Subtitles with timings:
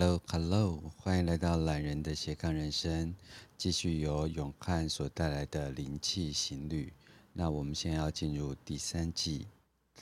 [0.00, 3.14] Hello，Hello，欢迎来到懒人的斜杠人生，
[3.58, 6.90] 继续由永汉所带来的灵气行旅。
[7.34, 9.46] 那我们现在要进入第三季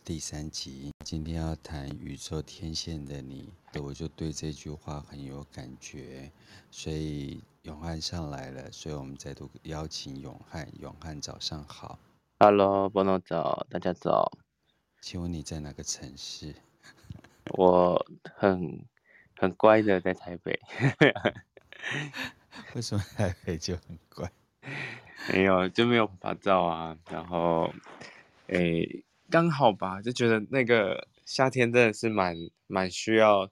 [0.05, 6.31] 第三集，今天要谈宇宙天线的你，我就对这句话很有感觉，
[6.71, 10.69] 所以永汉上来了，所以我们再度邀请永汉。
[10.79, 11.99] 永汉早上好
[12.39, 14.31] ，Hello，波诺早，大家早。
[15.03, 16.55] 请问你在哪个城市？
[17.59, 18.87] 我很。
[19.39, 20.59] 很乖的，在台北。
[22.75, 24.31] 为什么台北就很乖？
[25.33, 26.99] 没有，就没有拍照啊。
[27.11, 27.73] 然后，
[28.49, 33.51] 诶、欸，刚好吧，就觉得那个夏天真的是蛮蛮需要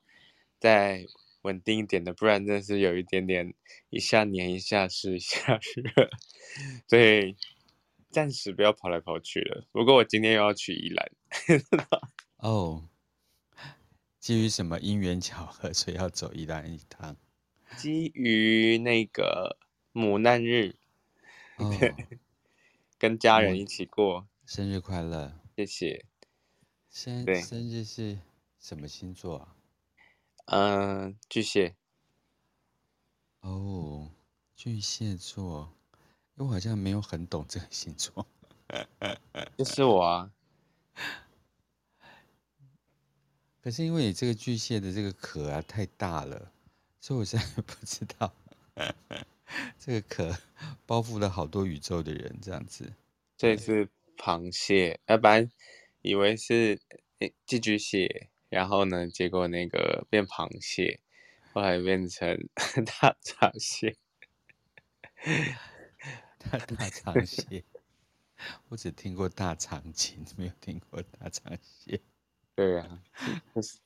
[0.59, 1.07] 再
[1.43, 3.55] 稳定一点的，不然真的是有一点点
[3.91, 6.11] 一下黏一下湿一下热。
[6.89, 7.37] 所以
[8.11, 9.67] 暂时不要跑来跑去了。
[9.71, 11.11] 不过我今天又要去宜兰。
[12.39, 12.51] 哦。
[12.51, 12.96] Oh.
[14.27, 17.17] 基于什么因缘巧合，所以要走宜兰一趟？
[17.77, 19.57] 基于那个
[19.93, 20.75] 母难日，
[21.59, 21.71] 哦、
[22.99, 24.27] 跟家人一起过。
[24.45, 25.33] 生日快乐！
[25.55, 26.05] 谢谢。
[26.91, 28.19] 生对生日是
[28.59, 29.55] 什么星座啊？
[30.47, 31.77] 嗯、呃，巨蟹。
[33.43, 34.11] 哦，
[34.57, 35.73] 巨蟹座，
[36.35, 38.27] 因为我好像没有很懂这个星座。
[39.57, 40.33] 就是我啊。
[43.67, 46.53] 可是因为你这个巨蟹的这个壳啊太大了，
[47.01, 48.33] 所以我现在 不知道
[49.77, 50.39] 这个壳
[50.87, 52.93] 包覆了好多宇宙的人这样子。
[53.37, 55.51] 这是螃蟹，要不然
[56.03, 56.81] 以为是
[57.45, 61.01] 寄居蟹，然后呢，结果那个变螃蟹，
[61.53, 62.39] 后来变成
[62.87, 63.97] 大闸蟹。
[66.39, 67.65] 大大长蟹，
[68.69, 72.01] 我只听过大长今，没有听过大长蟹。
[72.57, 73.79] 对呀、啊，就是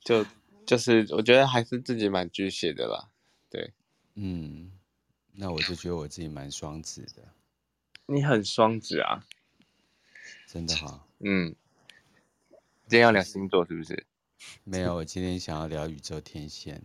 [0.00, 0.26] 就
[0.66, 3.10] 就是，我觉得还是自己蛮巨蟹的啦。
[3.50, 3.72] 对，
[4.14, 4.72] 嗯，
[5.32, 7.22] 那我就觉得我自己蛮双子的。
[8.06, 9.24] 你很双子啊？
[10.48, 11.06] 真的哈？
[11.20, 11.54] 嗯。
[12.86, 14.06] 今天要聊星座是不是？
[14.64, 16.82] 没有，我今天想要聊宇宙天线。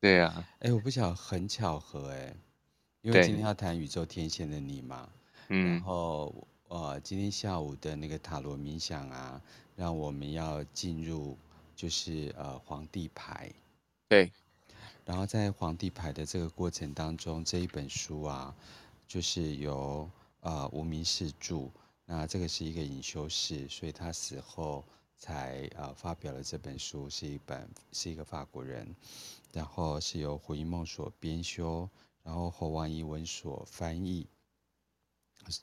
[0.00, 0.48] 对呀、啊。
[0.60, 2.34] 哎，我不晓得很巧合哎，
[3.02, 5.10] 因为今天要谈宇宙天线的你嘛。
[5.48, 5.72] 嗯。
[5.72, 9.42] 然后呃，今天下午的那个塔罗冥想啊。
[9.78, 11.38] 让我们要进入，
[11.76, 13.48] 就是呃皇帝牌，
[14.08, 14.32] 对，
[15.04, 18.52] 然后在皇帝牌的这个过程当中，这一本书啊，
[19.06, 21.70] 就是由呃无名氏著，
[22.06, 24.84] 那这个是一个隐修士，所以他死后
[25.16, 28.92] 才呃发表了这本书，是一本是一个法国人，
[29.52, 31.88] 然后是由胡因梦所编修，
[32.24, 34.26] 然后侯王一文所翻译，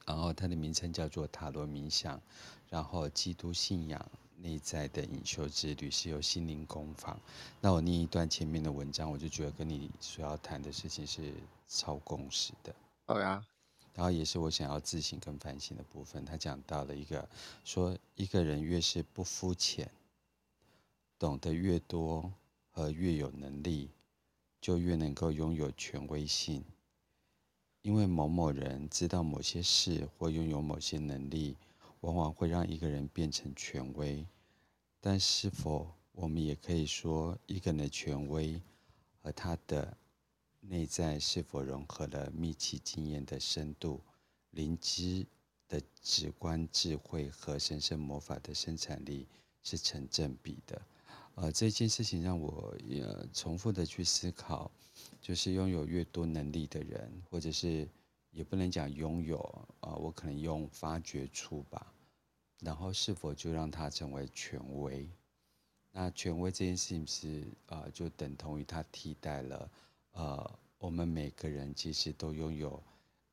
[0.05, 2.21] 然后它的名称叫做塔罗冥想。
[2.69, 4.03] 然后，基督信仰
[4.37, 7.17] 内在的隐修之旅是由心灵工坊。
[7.61, 11.31] 那我念一段前面的文章，我就觉得跟你所要谈的事情是
[11.67, 12.75] 超共识的。
[13.05, 13.45] 好呀。
[13.93, 16.25] 然后也是我想要自省跟反省的部分。
[16.25, 17.25] 他讲到了一个，
[17.63, 19.89] 说一个人越是不肤浅，
[21.17, 22.29] 懂得越多
[22.71, 23.89] 和越有能力，
[24.59, 26.61] 就越能够拥有权威性。
[27.85, 31.55] 因为某某人知道某些事或拥有某些能力。
[32.01, 34.23] 往往会让一个人变成权威，
[35.01, 38.61] 但是否我们也可以说，一个人的权威
[39.23, 39.97] 和他的
[40.61, 43.99] 内在是否融合了密集经验的深度、
[44.51, 45.25] 灵知
[45.67, 49.27] 的直观智慧和神圣魔法的生产力
[49.63, 50.79] 是成正比的？
[51.33, 53.03] 呃，这件事情让我也
[53.33, 54.69] 重复的去思考，
[55.25, 57.89] 就是拥有越多能力的人，或者是
[58.29, 59.39] 也不能讲拥有
[59.79, 61.91] 啊、我可能用发掘出吧。
[62.59, 65.09] 然后是否就让他成为权威？
[65.91, 69.71] 那权威这件事情是呃，就等同于他替代了
[70.11, 72.83] 呃，我们每个人其实都拥有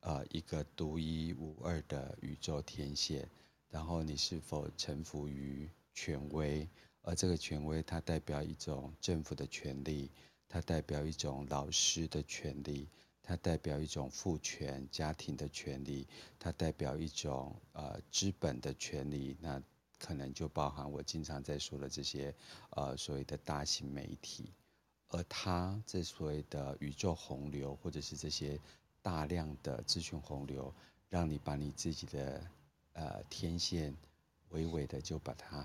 [0.00, 3.28] 呃一个独一无二的宇宙天线。
[3.68, 6.66] 然后你是否臣服于权威？
[7.02, 10.10] 而这个权威它代表一种政府的权利，
[10.52, 12.86] 它代表一种老师的权利。
[13.24, 16.04] 它代表一种父权家庭的权利，
[16.40, 19.62] 它代表一种呃资本的权利，那
[19.96, 22.34] 可能就包含我经常在说的这些
[22.70, 24.52] 呃所谓的大型媒体，
[25.06, 28.58] 而它这所谓的宇宙洪流，或者是这些
[29.00, 30.74] 大量的资讯洪流，
[31.08, 32.44] 让你把你自己的
[32.94, 33.96] 呃天线
[34.48, 35.64] 微微的就把它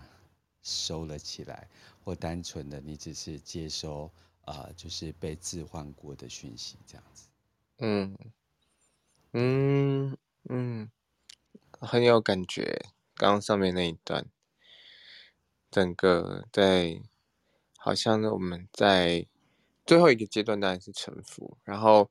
[0.62, 1.68] 收了起来，
[2.04, 4.10] 或单纯的你只是接收
[4.48, 7.28] 啊、就是被置换过的讯息这样子。
[7.80, 8.18] 嗯
[9.34, 10.18] 嗯
[10.50, 10.90] 嗯，
[11.72, 12.86] 很有感觉。
[13.14, 14.26] 刚刚上面那一段，
[15.70, 17.02] 整个在
[17.78, 19.28] 好像我们在
[19.86, 22.10] 最后一个阶段当然是臣服，然后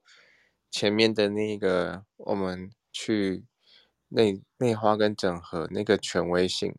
[0.71, 3.47] 前面的那个我们去
[4.09, 6.77] 内内化跟整合那个权威性，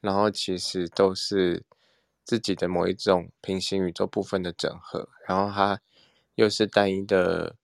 [0.00, 1.64] 然后其实都是
[2.30, 5.80] 自己的某一种平行宇宙部分的整合，然后它
[6.36, 7.56] 又是单一的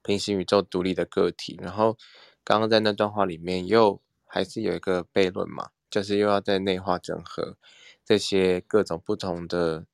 [0.00, 1.98] 平行宇宙独立的个体，然后
[2.44, 7.58] 刚刚在那段话里面又还是有一个悖论嘛，就是又要在内化整合
[8.04, 9.86] 这些各种不同的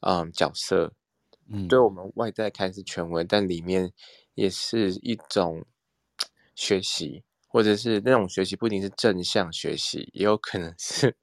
[0.00, 0.94] 嗯角色。
[1.46, 3.92] 嗯，对我们外在看是权威，但里面
[4.32, 5.66] 也是一种
[6.54, 11.14] 学习，或者是那种学习不一定是正向学习，也有可能是，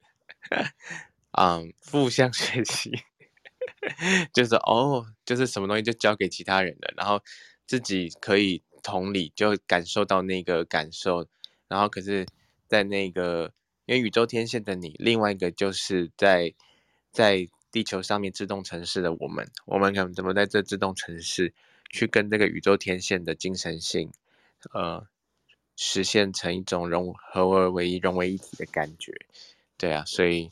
[1.37, 2.91] 嗯，负向学习，
[4.33, 7.21] 就是哦，就是什么东西就交给其他人了，然后
[7.67, 11.27] 自己可以同理，就感受到那个感受，
[11.67, 12.25] 然后可是，
[12.67, 13.53] 在那个
[13.85, 16.53] 因为宇宙天线的你，另外一个就是在
[17.11, 17.49] 在。
[17.73, 21.55] 地球上面自动城市的我们，我们可能怎么在这自动城市
[21.89, 24.11] 去跟这个宇宙天线的精神性，
[24.75, 25.07] 呃，
[25.75, 29.11] 实现成一种融合而为一、融为一体的感觉？
[29.75, 30.51] 对啊，所以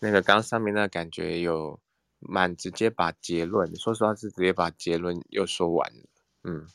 [0.00, 1.78] 那个刚上面那个感觉有
[2.18, 6.04] 蛮直接把结论，说实话是直接把结论又说完了。
[6.44, 6.66] 嗯，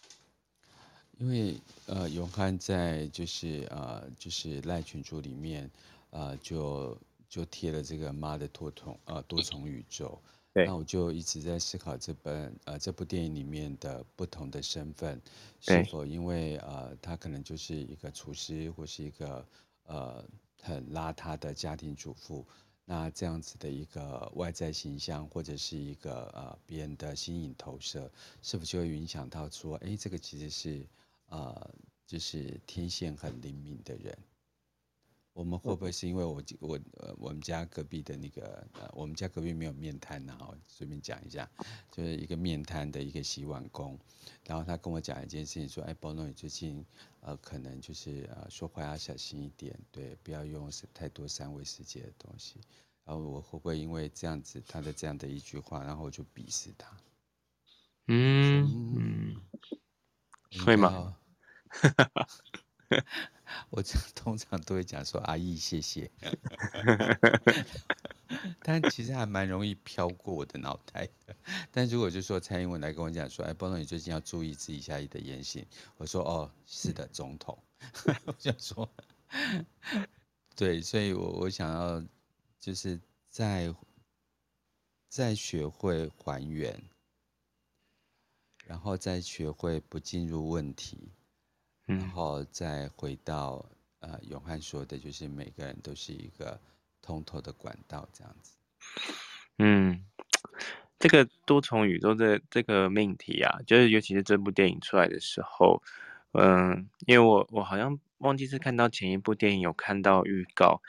[1.18, 1.56] 因为
[1.88, 5.70] 呃，永汉在就是呃，就是赖群主里面
[6.10, 6.98] 呃，就。
[7.30, 10.22] 就贴了这个妈的多重呃多重宇宙，
[10.54, 15.20] 对，那我就一直在思考这本呃这部电影里面的不同的身份，
[15.60, 19.44] 是否因为呃他可能就是一个厨师或是一个
[19.88, 20.24] 呃
[20.62, 22.46] 很邋遢的家庭主妇，
[22.86, 30.86] 那这样子的一个外在形象或者是一个呃别人的心影投射，是否就会影响到说，哎，这个其实是
[31.30, 31.74] 呃
[32.06, 34.18] 就是天线很灵敏的人。
[35.34, 41.50] 我们会不会是因为我我呃我们家隔壁的那个呃我们家隔壁没有面摊然后随便讲一下，
[41.92, 43.98] 就是一个面摊的一个洗碗工，
[44.46, 46.86] 然后他跟我讲一件事情，说哎，Bono 你最近
[47.22, 52.62] 呃可能就是呃说话要小心一点，对，不要用太多三维世界的东西。
[53.06, 56.96] 然后我会不会因为这样子他的这样的一句话，然后我就鄙视他？
[58.08, 59.36] 嗯嗯，
[60.64, 61.18] 会吗？
[63.70, 63.82] 我
[64.16, 66.10] 通常都会讲说阿姨谢谢，
[68.64, 71.36] 但其实还蛮容易飘过我的脑袋的。
[71.72, 75.66] 但如果就说蔡英文来跟我讲说，哎，波诺你最近要注意自己下的言行，
[75.98, 77.58] 我说哦，是的，总统。
[78.26, 78.90] 我想说，
[80.56, 82.04] 对，所以我我想要
[82.60, 83.00] 就是
[83.30, 83.74] 在
[85.10, 86.82] 在学会还原，
[88.66, 91.12] 然后再学会不进入问题。
[91.86, 93.66] 然后再回到
[94.00, 96.60] 呃，永汉说的，就是每个人都是一个
[97.02, 98.58] 通透的管道，这样子。
[99.60, 100.04] 嗯，
[100.98, 105.82] 这个多重宇宙的这个命题啊，就是尤其是这部电影出来的时候，
[106.32, 110.82] 嗯，因为我我好像忘记是看到前一部电影有看到预告，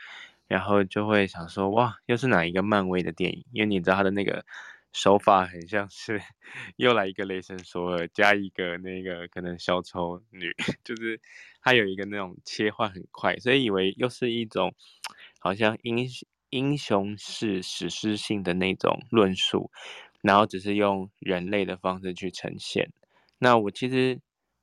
[0.46, 3.44] 然后就会想说，哇，又是哪一个漫威的电影？
[3.52, 4.44] 因为你知道他的那个。
[4.94, 6.22] 手法很像是
[6.76, 10.54] 又来一个雷神索尔加一个那个可能小丑女，
[10.84, 11.20] 就是
[11.60, 14.72] 他有一个那种切换很快，所以以为又是一种
[15.40, 16.08] 好像英
[16.50, 19.72] 英雄式史诗性的那种论述，
[20.22, 22.92] 然后只是用人类的方式去呈现。
[23.38, 24.20] 那我其实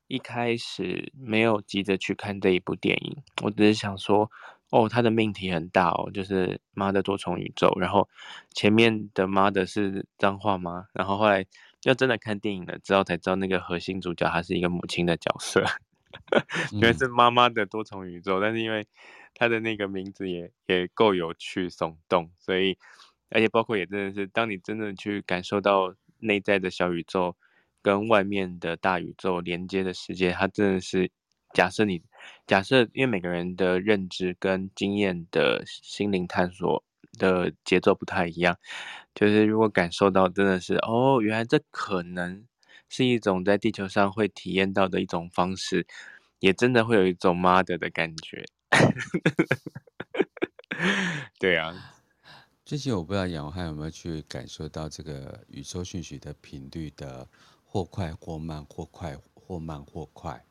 [0.07, 4.31] 一开始没有急着去看这一部电影，我只是想说。
[4.71, 7.77] 哦，他的命题很大哦，就是妈的多重宇宙。
[7.77, 8.07] 然后
[8.53, 10.87] 前面的妈的是脏话吗？
[10.93, 11.45] 然后后来
[11.83, 15.61] 要真的看电影了之后才知道，那个核心主角他是一个母亲的角色，
[16.71, 18.39] 原来是妈妈的多重宇宙。
[18.39, 18.87] 但是因为
[19.33, 22.77] 他的那个名字也也够有趣耸动，所以
[23.29, 27.35] 而且包括也真的是，当你真的去感受到内在的小宇宙
[27.81, 31.11] 跟外面的大宇宙连接的世界，它真的是。
[31.53, 32.01] 假设你
[32.47, 36.83] 假设，因为每个人的认知跟经验的心灵探索
[37.17, 38.57] 的节奏不太一样，
[39.13, 42.45] 就是如果感受到真的是哦，原来这可能
[42.89, 45.85] 是一种在地球上会体验到的一种方式，
[46.39, 48.45] 也真的会有一种妈的的感觉。
[51.39, 51.93] 对啊，
[52.63, 57.27] 最近我不知道杨汉有没有去感受到这个宇宙讯息的频率的
[57.65, 60.45] 或快或慢，或快或慢或快。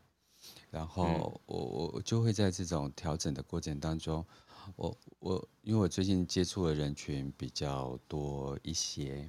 [0.70, 4.24] 然后我我就会在这种调整的过程当中，
[4.76, 9.28] 我我因为我最近接触的人群比较多一些，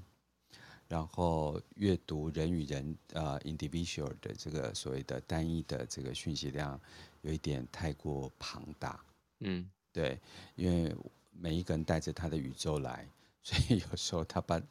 [0.87, 6.79] 然后阅读人与人呃 individual 的这个所谓的单一的这个讯息量
[7.21, 9.03] 有一点太过庞大，
[9.39, 10.19] 嗯，对，
[10.55, 10.95] 因为
[11.31, 13.07] 每一个人带着他的宇宙来，
[13.43, 14.61] 所以有时候他把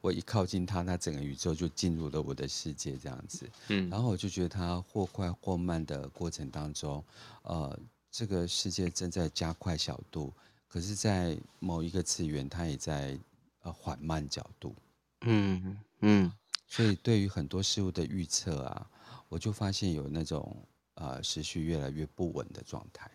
[0.00, 3.50] 我一靠近他，他整个宇宙就进入了我的世界这样子。
[3.66, 7.04] 嗯，然后我就觉得他或快或慢的过程当中，
[7.42, 7.76] 呃，
[8.08, 10.32] 这个世界正在加快小度，
[10.68, 13.18] 可是，在某一个次元，它也在
[13.62, 14.76] 呃缓慢角度。
[15.22, 16.32] 嗯嗯，
[16.68, 18.88] 所以对于很多事物的预测啊，
[19.28, 20.56] 我就发现有那种
[20.94, 23.10] 呃时序越来越不稳的状态。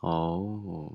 [0.00, 0.92] 哦，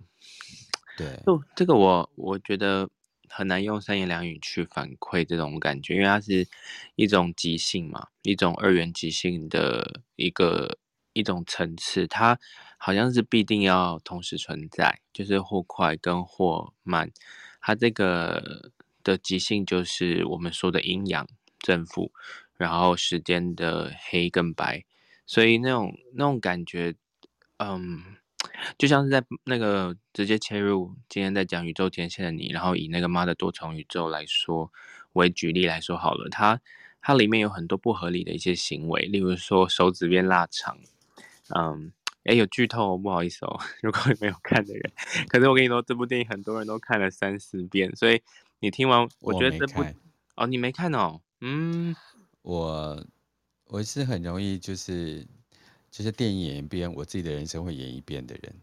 [0.97, 2.89] 对，就这个我我觉得。
[3.29, 6.48] 很难用三言两语去反馈这种感觉，因为它是
[6.96, 10.77] 一种即兴嘛，一种二元即兴的一个
[11.13, 12.39] 一种层次，它
[12.77, 17.12] 好像是必定要同时存在，就是或快跟或慢，
[17.62, 18.72] 它这个
[19.03, 21.27] 的即兴就是我们说的阴阳
[21.60, 22.12] 正负，
[22.57, 24.84] 然后时间的黑跟白，
[25.25, 26.96] 所以那种那种感觉，
[27.57, 28.16] 嗯。
[28.77, 34.71] 就像是在那个直接切入，今天在讲宇宙天线的你，然后以那个妈的多重宇宙来说
[35.13, 36.59] 为举例来说好了，它
[37.01, 40.77] 它里面有很多不合理的一些行为，例如说手指变拉长，
[41.55, 41.91] 嗯，
[42.23, 44.91] 哎，有剧透，不好意思哦， 如果你没有看的人，
[45.29, 48.21] 可是我跟你说，这部电影很多人都看了三四遍，所以
[48.59, 49.83] 你听完，我觉得这部
[50.35, 51.95] 哦，你没看哦，嗯，
[52.41, 53.05] 我
[53.67, 55.27] 我是很容易就是。
[55.89, 58.56] 就是电影演一遍，我自己的人生会演一遍的人。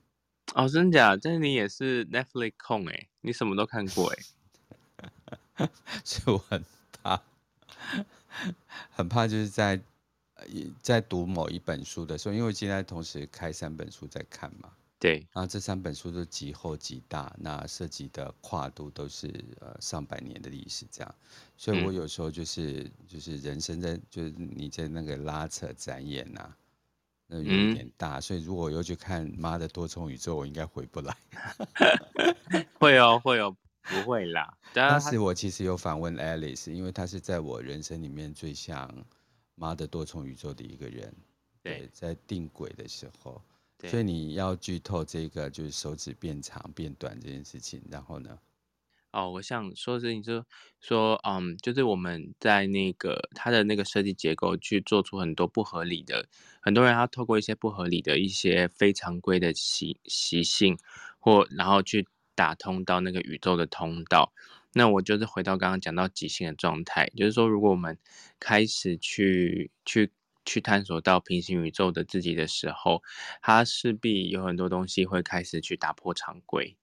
[0.54, 1.16] 哦，真的假？
[1.16, 4.18] 但是你也是 Netflix 控哎，你什么都看过哎。
[6.04, 6.64] 所以我很
[7.02, 7.22] 怕，
[8.90, 9.80] 很怕就是在
[10.80, 14.70] 在读某一本书的时候，因为我现在同时开三本书在看嘛。
[14.98, 15.26] 对。
[15.32, 21.14] 然后这三本书都极厚极大，那涉及的跨度都是呃上百年的历史，这样。
[21.56, 26.56] 所以我有时候就是、嗯、就是人生在就是你在那个拉扯展演呐、啊。
[27.26, 31.16] 那有一点大，嗯，所以如果我又去看《妈的多重宇宙》，我应该回不来。
[32.78, 34.56] 会哦，会哦，不会啦。
[34.72, 38.88] 当时我其实有访问 Alice，因为她是在我人生里面最像
[39.54, 41.14] 《妈的多重宇宙》的一个人。
[41.62, 43.40] 对，对在定轨的时候，
[43.88, 48.38] 所以你要剧透这个就是手指变长变短这件事情，然后呢？
[49.14, 50.44] 哦，我想说的事情就
[50.80, 56.26] 说，嗯，就是我们在那个它的那个设计结构去做出很多不合理的，
[56.60, 60.76] 很多人他透过一些不合理的一些非常规的习习性，
[61.20, 64.32] 或然后去打通到那个宇宙的通道。
[64.72, 67.96] 那我就是回到刚刚讲到即兴的状态，就是说，如果我们
[68.40, 70.10] 开始去去
[70.44, 73.00] 去探索到平行宇宙的自己的时候，
[73.40, 76.76] 它势必有很多东西会开始去打破常规。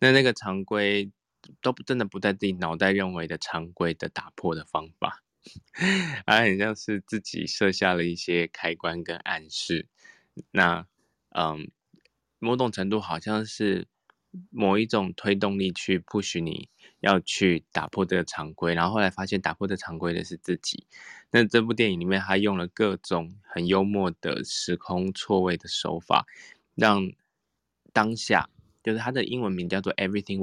[0.00, 1.12] 那那个常规。
[1.60, 5.22] 都不真的不在自己脑袋认为的常规的打破的方法，
[6.26, 9.86] 而 很像是自己设下了一些开关跟暗示。
[10.50, 10.86] 那
[11.30, 11.70] 嗯，
[12.38, 13.86] 某种程度好像是
[14.50, 16.68] 某一种推动力去 push 你
[17.00, 20.86] 要去打破这个常规，然后后来发现打破这常规的是自己。
[21.30, 26.26] 那这部电影里面，他用了各种很幽默的时空错位的手法，
[26.74, 27.10] 让
[27.92, 28.48] 当下。
[28.82, 30.40] 就是它的英文名叫做 Everything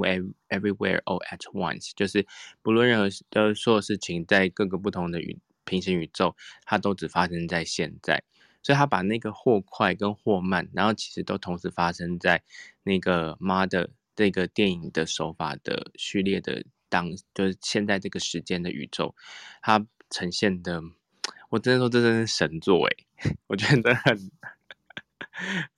[0.48, 2.26] Everywhere All at Once，就是
[2.62, 8.22] 不论任何的所有事情在各个不同的宇平行宇宙，它都只发生在现在。
[8.62, 12.42] 所以他把那个或快跟或慢，然后其实都同时发生在
[12.82, 19.14] 那个妈的这个电影的手法的序列的当，就是现在这个时间的宇宙，
[19.62, 20.82] 它呈现的，
[21.48, 23.06] 我真的说这真是神作诶，
[23.48, 24.30] 我觉得很。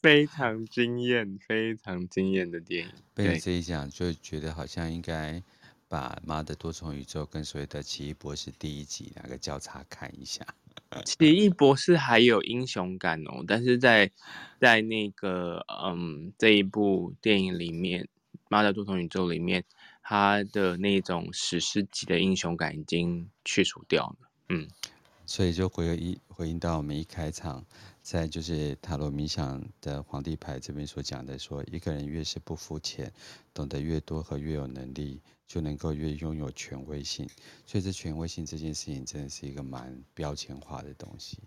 [0.00, 2.92] 非常惊艳，非常惊艳的电影。
[3.14, 5.42] 被你这一讲，就觉得好像应该
[5.88, 10.44] 把《妈的多重宇宙》跟所谓的《奇异博士》第一集两个交叉看一下。
[11.06, 14.10] 奇异博士还有英雄感哦，但是在
[14.60, 18.04] 在那个嗯这一部电影里面，
[18.48, 19.64] 《妈的多重宇宙》里面，
[20.02, 24.28] 他的那种史诗级的英雄感已经去除掉了。
[24.50, 24.68] 嗯，
[25.24, 27.64] 所以就回一回应到我们一开场。
[28.02, 33.12] 在就是塔罗冥想的皇帝牌这边所讲的说，一个人越是不肤浅，
[33.54, 37.28] 懂得越多和越有能力，就能够越拥有权威性。
[37.64, 41.38] 所以这权威性这件事情真的是一个蛮标签化的东西。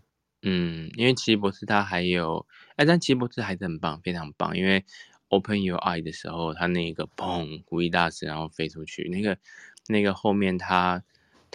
[0.44, 2.48] 嗯，因为奇异博士他还有，
[2.78, 4.58] 哎，但奇异博士还是很棒，非常棒。
[4.58, 4.86] 因为
[5.28, 9.38] Open Your Eye 的时候，他那个砰，鼓一大师然后飞出去，那个
[9.88, 11.04] 那个后面他。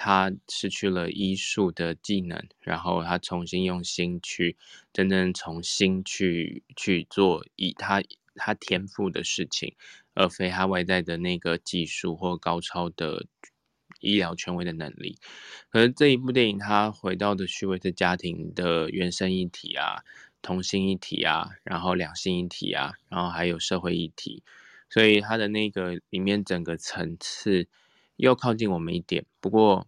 [0.02, 4.56] 他失去了医术的技能，然后他重新用心去
[4.94, 8.02] 真正从心去去做以他
[8.34, 9.74] 他天赋的事情，
[10.14, 13.26] 而非他外在的那个技术或高超的
[14.00, 15.18] 医疗权威的能力。
[15.68, 20.02] 可是这一部电影，他回到的虚伪的家庭的原生一体啊，
[20.40, 24.42] 同性一体啊，然后两性一体啊，然后还有社会一体。
[24.88, 27.68] 所以他的那个里面整个层次
[28.16, 29.86] 又靠近我们一点，不过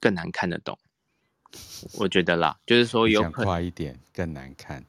[0.00, 0.78] 更难看得懂。
[1.98, 4.84] 我觉得啦，就是说有可能快一点更难看，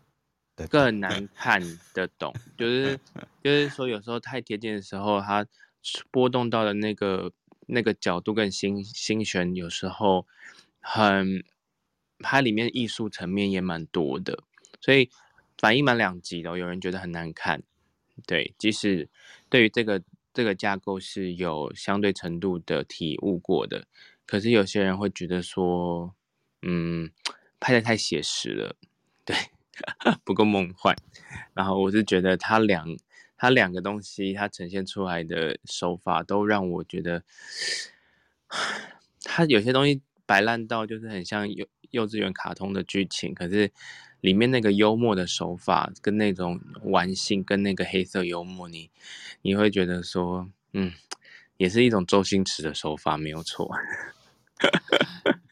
[0.69, 1.59] 更难看
[1.93, 2.99] 得懂，就是
[3.43, 5.45] 就是说有时候太贴近的时候，它
[6.11, 7.31] 波动到的那个
[7.65, 10.27] 那个角度跟心心弦，有时候
[10.79, 11.43] 很，
[12.19, 14.43] 它里面艺术层面也蛮多的，
[14.79, 15.09] 所以
[15.57, 16.55] 反应蛮两极的。
[16.55, 17.63] 有人觉得很难看，
[18.27, 19.09] 对，即使
[19.49, 23.87] 对于这个这个架构是有相对程度的体悟过的，
[24.31, 26.15] 可是有些人会觉得说。
[26.63, 27.09] 嗯，
[27.59, 28.75] 拍得太写实了，
[29.25, 29.35] 对，
[30.23, 30.95] 不够梦幻。
[31.55, 32.85] 然后我是觉得他两
[33.35, 37.23] 他两个东西，他呈现出来的手法都让我觉得，
[39.25, 43.71] 他有些东西摆烂到就是很像幼幼稚园卡通的剧情，可是
[44.19, 48.91] 里面那个幽默的手法跟那种玩性跟那个黑色幽默你，
[49.41, 50.93] 你你会觉得说，嗯，
[51.57, 53.75] 也是一种周星驰的手法，没有错。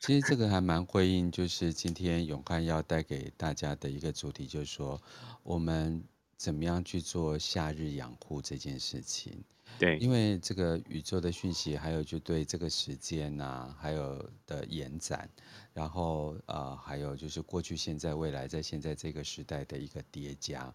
[0.01, 4.99] 其实这个还蛮回应，就是今天永汉要带给大家的一个主题，就是说
[5.43, 6.03] 我们
[6.35, 9.43] 怎么样去做夏日养护这件事情。
[9.77, 15.29] 对，因为这个宇宙的讯息，还有就对这个时间呐、啊，还有的延展，
[15.73, 20.73] 然后呃，还有就是过去、现在、未来，在现在这个时代的一个叠加，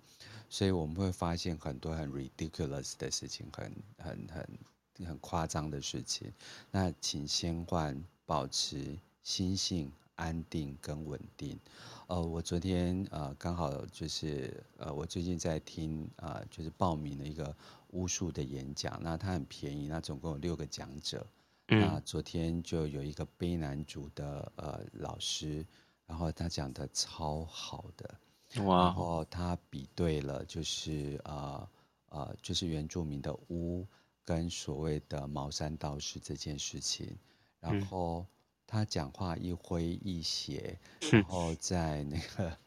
[0.49, 6.33] 所以我们会发现很多很 ridiculous 的事情，很很很很夸张的事情。
[6.71, 8.01] 那请先换。
[8.27, 11.59] 保持心性安定跟稳定。
[12.07, 17.57] 呃，我昨天呃刚好就是呃我最近在听啊、呃，就是报名了一个
[17.89, 21.27] 巫术的演讲，那它很便宜，那总共有六个讲者。
[21.69, 21.81] 嗯。
[21.81, 25.65] 那昨天就有一个卑南族的呃老师，
[26.07, 28.15] 然后他讲的超好的。
[28.65, 28.85] 哇。
[28.85, 31.69] 然后他比对了，就是呃
[32.11, 33.87] 呃就是原住民的巫
[34.25, 37.17] 跟所谓的茅山道士这件事情。
[37.65, 38.27] 然后
[38.67, 40.79] 他讲话一挥一写，
[41.11, 42.59] 然后在那个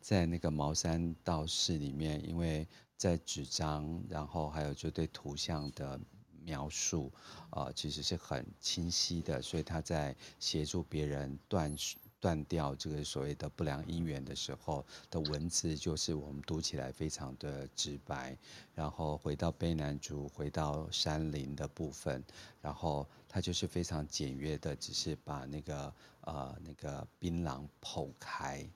[0.00, 5.98] 在那个茅山道士里面，因为在纸张，然后还有就对图像的
[6.44, 7.12] 描述，
[7.50, 11.76] 呃，其实是很清晰的，所以他在协助别人断
[12.24, 18.34] 断掉这个所谓的不良因缘的时候的文字，就是我们读起来非常的直白。
[18.74, 22.24] 然后回到卑南族，回到山林的部分，
[22.62, 28.66] 然后他就是非常简约的，只是把那个呃那个槟榔剖开，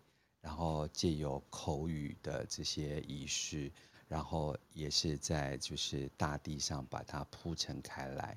[0.42, 3.72] 然后借由口语的这些仪式，
[4.08, 8.36] 然后也是在就是大地上把它铺陈开来，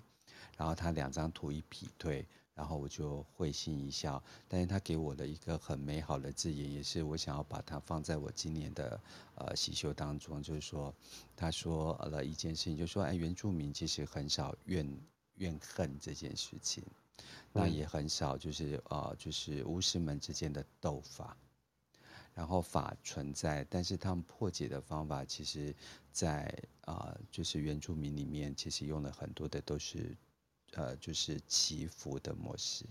[0.56, 2.26] 然后他两张图一比对。
[2.54, 9.02] 然后我就会心一笑，但是他给我的一个很美好的字眼，也是我想要把它放在我今年的
[9.36, 10.94] 呃喜秀当中，就是说，
[11.36, 14.86] 他说了一件事情，就是说，哎，原住民其实很少怨
[15.36, 16.84] 怨恨这件事情，
[17.54, 21.36] 那也很少就是呃就是巫师们之间的斗法，
[22.34, 25.74] 然后法存在，但是他们破解的方法，其实
[26.12, 26.44] 在
[26.82, 30.16] 啊、呃、就是原住民里面，其实用了很多的都是。
[30.72, 32.86] 呃，就是祈福的模式，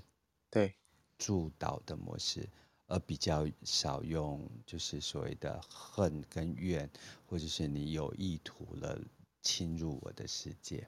[0.51, 0.75] 对，
[1.17, 2.47] 祝祷的模式，
[2.87, 6.91] 而比较少用就是所谓的恨跟怨，
[7.27, 9.01] 或者是你有意图了
[9.41, 10.87] 侵入我的世界，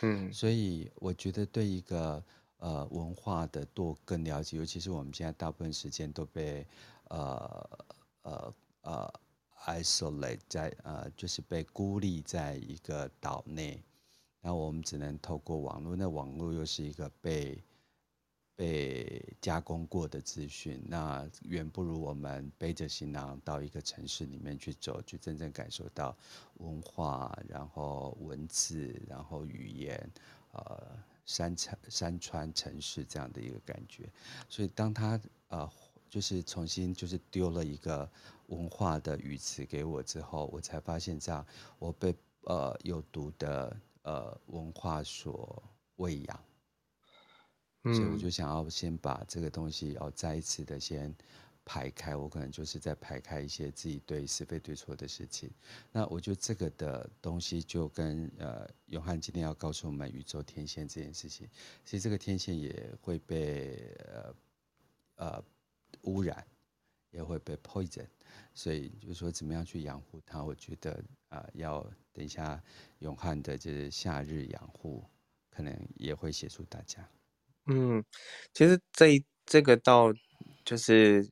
[0.00, 2.24] 嗯，所以我觉得对一个
[2.56, 6.66] 呃文化的多更了解，尤其是我们现在大部分时间都被
[7.08, 7.78] 呃
[8.22, 9.20] 呃呃
[9.66, 13.82] isolate 在呃就是被孤立在一个岛内。
[14.48, 17.62] 那我们只能透过网络，那网络又是一个被
[18.56, 26.16] 被加工过的资讯，那远不如我们背着行囊到一个城市里面去走，去真正感受到
[26.54, 30.10] 文化，然后文字，然后语言，
[30.52, 30.82] 呃，
[31.26, 34.08] 山城、山川、城市这样的一个感觉。
[34.48, 35.70] 所以当他呃，
[36.08, 38.10] 就是重新就是丢了一个
[38.46, 41.44] 文化的语词给我之后，我才发现这样，
[41.78, 43.76] 我被呃有毒的。
[44.08, 45.62] 呃，文化所
[45.96, 46.44] 喂养，
[47.82, 51.14] 所以我就想要先把这个东西要再一次的先
[51.62, 52.16] 排开。
[52.16, 55.50] 我可能就是在排开一些自己对是非对错的事情。
[55.92, 61.46] 那我觉得这个的东西就跟呃，永汉今天要告诉我们宇宙天线这件事情，
[61.84, 64.34] 其实这个天线也会被呃
[65.16, 65.44] 呃
[66.04, 66.46] 污染，
[67.10, 68.06] 也会被 poison。
[68.54, 70.42] 所以就是说，怎么样去养护它？
[70.42, 72.62] 我觉得啊、要等一下
[73.00, 75.04] 永汉的就是夏日养护，
[75.50, 77.08] 可能也会协助大家。
[77.66, 78.04] 嗯，
[78.54, 80.12] 其实这这个到
[80.64, 81.30] 就是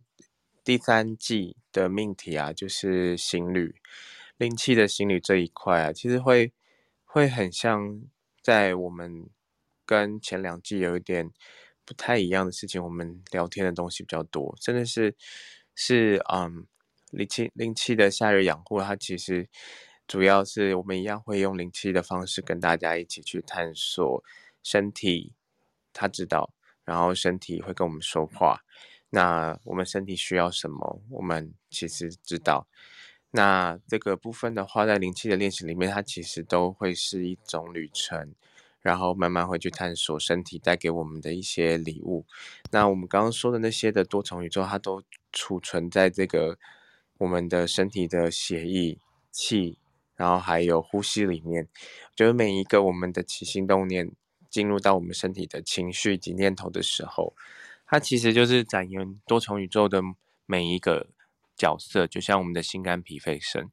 [0.63, 3.75] 第三季的命题啊，就是行旅
[4.37, 6.53] 灵气的行旅这一块啊，其实会
[7.05, 8.03] 会很像
[8.43, 9.31] 在我们
[9.87, 11.31] 跟前两季有一点
[11.87, 15.17] 不太一样的事情，我们聊天的东西比较多，真的是
[15.75, 16.67] 是嗯，
[17.17, 19.49] 灵气灵气的夏日养护，它其实
[20.07, 24.23] 主要是我们一样会用灵气的方式跟大家一起去探索
[24.63, 25.33] 身体，
[25.93, 26.53] 他知道，
[26.85, 28.61] 然后身体会跟我们说话，
[29.11, 32.69] 那我们身体需要什么，我们其实知道。
[33.31, 38.35] 那这个部分的话，在灵气的练习里面，它其实都会是一种旅程，
[38.81, 42.25] 然后慢慢会去探索身体带给我们的一些礼物。
[42.71, 45.03] 那我们刚刚说的那些的多重宇宙，它都
[45.33, 46.57] 储存在这个
[47.19, 48.99] 我们的身体的血液、
[49.31, 49.79] 气，
[50.15, 51.69] 然后还有呼吸里面。
[52.15, 54.13] 就是每一个我们的起心动念
[54.51, 57.35] 进入到我们身体的情绪及念头的时候，
[57.87, 60.03] 它其实就是展现多重宇宙的
[60.47, 61.09] 每一个。
[61.59, 63.71] 角色就像我们的心肝脾肺肾，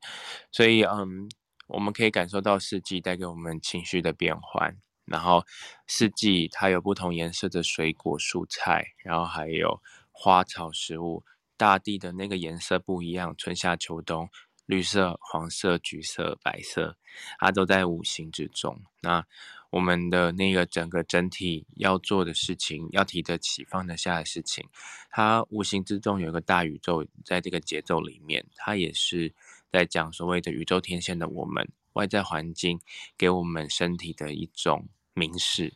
[0.54, 1.30] 所以嗯，
[1.68, 5.44] 我们可以感受到四季带给我们情绪的变换，然后
[5.86, 9.82] 四季它有不同颜色的水果蔬菜，然后还有
[10.14, 11.26] 花草食物，
[11.58, 14.30] 大地的那个颜色不一样，春夏秋冬，
[14.66, 16.98] 绿色、黄色、橘色、白色，
[17.40, 18.82] 它都在五行之中。
[19.02, 19.26] 那
[19.70, 24.68] 我们的那个整个整体要做的事情，要提得起放得下的事情，
[25.10, 29.34] 它无形之中有一个大宇宙在这个节奏里面，它也是
[29.72, 32.80] 在讲所谓的宇宙天线的我们外在环境
[33.18, 35.74] 给我们身体的一种明示，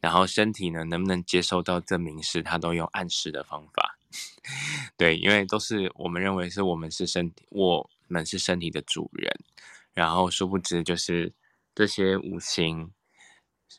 [0.00, 3.91] 然后身体呢能不能接受到这明示，它都用暗示的方法，
[4.96, 9.32] 对，因为都是我们认为是我们是身体，我们是身体的主人，
[9.92, 11.32] 然后殊不知就是
[11.74, 12.92] 这些五行。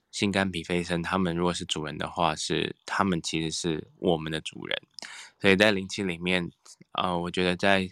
[0.10, 4.80] 心肝脾肺肾，他们如果是主人的话，是他们其实是我们的主人。
[5.40, 6.52] 所以在灵气里面，
[6.92, 7.90] 呃，我觉得在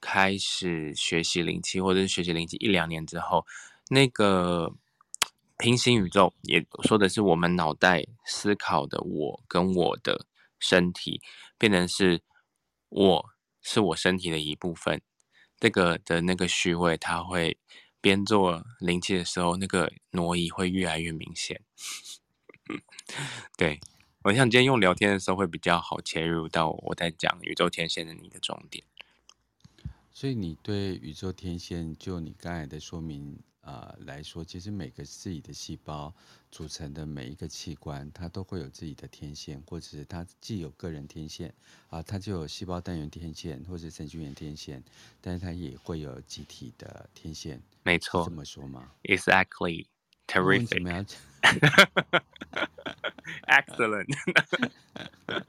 [0.00, 3.46] 开始学习灵气或者是学习灵气一两年之后，
[3.88, 4.74] 那个
[5.58, 10.26] 平行宇宙也说的是我们脑袋思考的我跟我的
[10.60, 11.20] 身体，
[11.58, 12.22] 变成是
[12.88, 15.02] 我是我身体的一部分，
[15.58, 17.58] 这个的那个序位，它会。
[18.02, 21.60] 边做灵气的时候，那个挪移会越来越明显。
[23.58, 23.78] 对，
[24.22, 28.86] 我想今天用聊天的时候会比较好切入到我在讲宇宙天线的你的重点。
[30.10, 33.38] 所以你对宇宙天线，就你刚才的说明。
[33.60, 36.14] 啊、呃，来说，其实每个自己的细胞
[36.50, 41.48] 组成的每一个器官，它都会有自己的天线，或者是它既有个人天线
[41.88, 44.82] 啊、呃，它就有细胞单元天线，或者神经元天线，
[45.20, 47.62] 但是它也会有集体的天线。
[47.84, 49.86] 没错，这么说吗？Exactly,
[50.26, 51.06] terrific.
[53.46, 54.08] Excellent.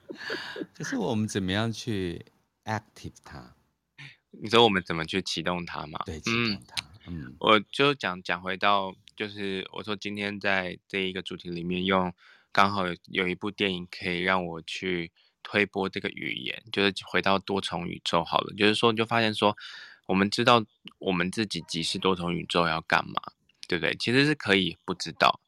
[0.75, 2.23] 可是我们怎么样去
[2.65, 3.55] active 它？
[4.29, 5.99] 你说我们怎么去启动它吗？
[6.05, 6.85] 对，启动它。
[6.85, 6.90] 嗯
[7.39, 12.13] 我就讲讲回到，就是我说今天在这一个主题里面用，
[12.51, 15.11] 刚好有一部电影可以让我去
[15.43, 18.53] 推播这个语言，就是回到多重宇宙好了。
[18.55, 19.57] 就是说，你就发现说，
[20.05, 20.63] 我们知道
[20.99, 23.21] 我们自己即是多重宇宙要干嘛，
[23.67, 23.95] 对不对？
[23.95, 25.39] 其实是可以不知道，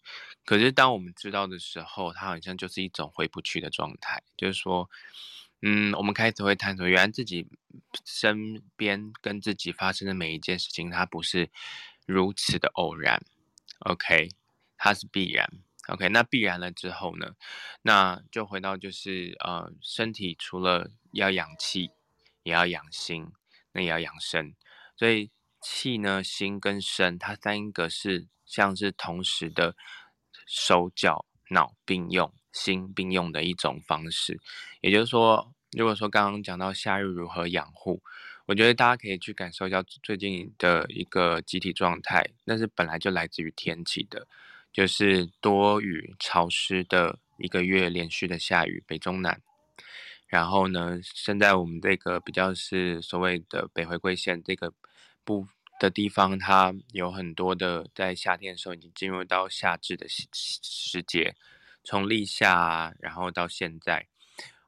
[0.46, 4.90] 可是当我们知道的时候，它好像就是一种回不去的状态，就是说。
[5.66, 7.48] 嗯，我们开始会探索，原来自己
[8.04, 11.50] 身边跟自己发生的每一件事情，它不是
[12.06, 13.24] 如此的偶然
[13.80, 14.28] ，OK，
[14.78, 15.50] 它是必然
[15.88, 17.36] ，OK，那必然了之后呢，
[17.82, 21.92] 那就回到就是呃，身体除了要养气，
[22.44, 23.32] 也要养心，
[23.72, 24.54] 那也要养身，
[24.98, 29.78] 所以气呢、心跟身，它三个是像是同时的
[30.46, 32.34] 手脚脑并用。
[32.54, 34.40] 心并用的一种方式，
[34.80, 38.02] 也就是说，如果说刚刚讲到夏日如何养护，
[38.46, 44.28] 我觉得大家可以去感受一下最近的一个集体状态，那是本来就来自于天气的，
[44.72, 49.42] 就是多雨潮湿的一个月连续的下雨，北中南。
[50.28, 54.74] 然后呢，现在我们这个比较是所谓的北回归线这个
[55.24, 55.48] 部
[55.80, 61.36] 的地方，它有很多的在夏天的时候已经进入到夏至的时时节。
[61.84, 64.08] 从立夏啊，然后到现在，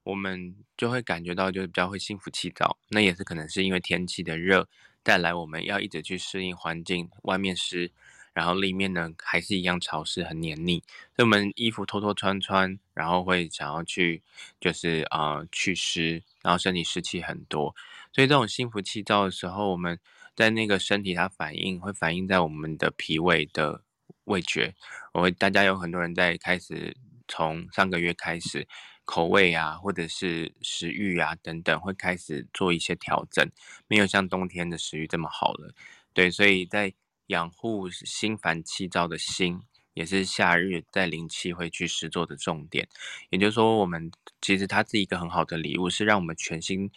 [0.03, 2.77] 我们就会感觉到就是比较会心浮气躁。
[2.89, 4.67] 那也是可能是因为天气的热
[5.01, 7.91] 带来，我们要一直去适应环境，外面湿，
[8.33, 10.83] 然后里面呢还是一样潮湿很黏腻，
[11.15, 14.21] 所以我们衣服脱脱穿穿，然后会想要去
[14.59, 17.73] 就是啊、呃、去湿，然后身体湿气很多。
[18.11, 19.97] 所以这种心浮气躁的时候，我们
[20.35, 23.81] 在那个身体它反应会反映在我们的脾胃的
[24.25, 24.75] 味觉。
[25.13, 26.95] 我会大家有很多人在开始。
[27.27, 28.67] 从上个月开始，
[29.03, 33.47] 口味啊，或者是食欲啊等等，会开始做一些调整，
[33.87, 35.73] 没有像冬天的食欲这么好了。
[36.13, 36.93] 对，所以在
[37.27, 39.61] 养护心烦气躁的心，
[39.93, 42.87] 也是夏日在灵气会去实做的重点。
[43.29, 44.11] 也就是说，我们
[44.41, 46.91] 其实它是一个很好的礼物，是让我们全新、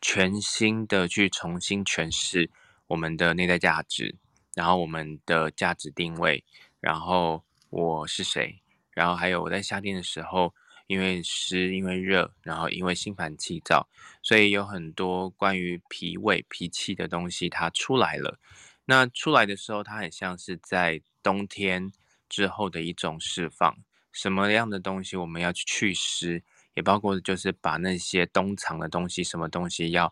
[0.00, 2.50] 全新的去重新诠释
[2.88, 4.16] 我们的内在价值，
[4.54, 6.44] 然后我们的价值定位，
[6.80, 8.60] 然后我是谁，
[8.98, 10.52] 然后还有我在夏天的时候。
[10.88, 13.86] 因为湿，因为热，然后因为心烦气躁，
[14.22, 18.38] 所以有很多关于脾胃、脾气的东西它出来了。
[18.86, 21.92] 那出来的时候，它很像是在冬天
[22.26, 23.76] 之后的一种释放。
[24.12, 30.10] 什么样的东西我们要去祛湿，也包括就是把那些冬藏的东西，什么东西要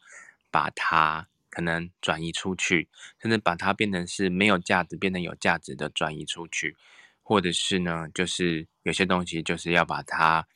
[0.51, 6.77] 把它可能转移出去，甚至把它变成是没有价值，变成有价值的转移出去，
[7.27, 10.47] 或者是呢，就是有些东西就是要把它。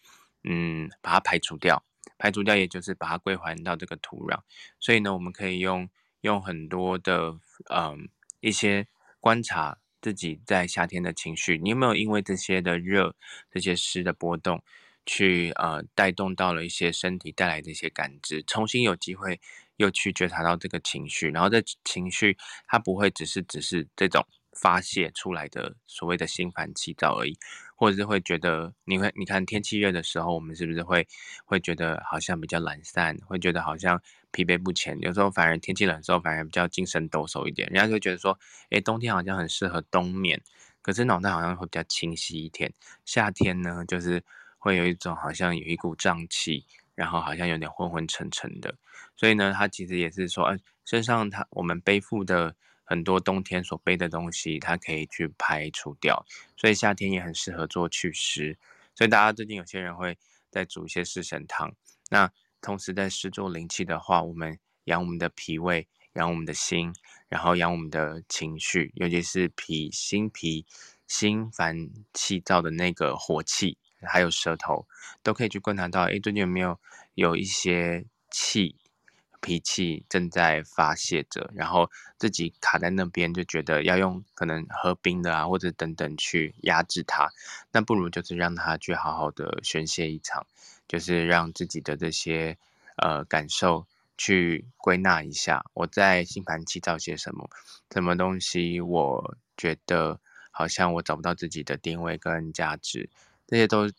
[0.43, 1.85] 嗯，把它排除掉，
[2.17, 4.41] 排除掉，也就是把它归还到这个土壤。
[4.79, 5.87] 所以呢，我们可以用
[6.23, 7.39] 用很多的
[7.71, 8.09] 嗯
[8.41, 8.89] 一些
[9.21, 13.15] 观察自己在夏天的情绪，你有没有因为这些的热、
[13.51, 14.65] 这些湿的波动，
[15.05, 19.39] 去呃带动到了一些身体带来的一些感知，重新有机会
[19.77, 22.35] 又去觉察到这个情绪，然后这情绪
[22.67, 27.37] 它不会只是只是这种发泄出来的所谓的心烦气躁而已。
[27.77, 31.09] 或者是会觉得，你会你看天气热的时候，我们是不是会
[31.47, 33.99] 会觉得好像比较懒散，会觉得好像
[34.33, 35.01] 疲惫不前？
[35.01, 37.67] 有时候反而天气冷的时候，反而比较精神抖擞一点。
[37.69, 40.43] 人家就会觉得说，诶，冬天好像很适合冬眠，
[40.83, 42.71] 可是脑袋好像会比较清晰一点。
[43.07, 44.23] 夏天呢，就是
[44.59, 48.75] 会有一种好像有一股胀气，然后好像有点昏昏沉沉的。
[49.17, 52.55] 所以呢，他其实也是说，哎，身上他我们背负的。
[52.91, 56.27] 很多冬天所背的东西，它可以去排除掉，
[56.57, 58.59] 所以夏天也很适合做祛湿。
[58.97, 60.19] 所以大家最近有些人会
[60.51, 61.73] 在煮一些四神汤。
[62.11, 66.93] 那同时在施作灵气的话，我们养我们的脾胃，养我们的心，
[67.29, 70.67] 然后养我们的情绪，尤其是脾、心脾、
[71.07, 74.89] 心烦气躁的那个火气，还有舌头，
[75.23, 76.77] 都可以去观察到，哎，最近有没有
[77.15, 78.75] 有一些气。
[79.41, 87.31] 脾气正在发泄着，然后自己卡在那边，就觉得要用可能喝冰的啊，或者等等去压制它，
[87.73, 90.47] 那不如就是让他去好好的宣泄一场，
[90.87, 92.59] 就是让自己的这些
[92.97, 93.87] 呃感受
[94.19, 97.49] 去归纳一下，我在心烦气躁些什么，
[97.91, 103.09] 什么东西我觉得好像我找不到自己的定位跟价值，
[103.47, 103.91] 这些都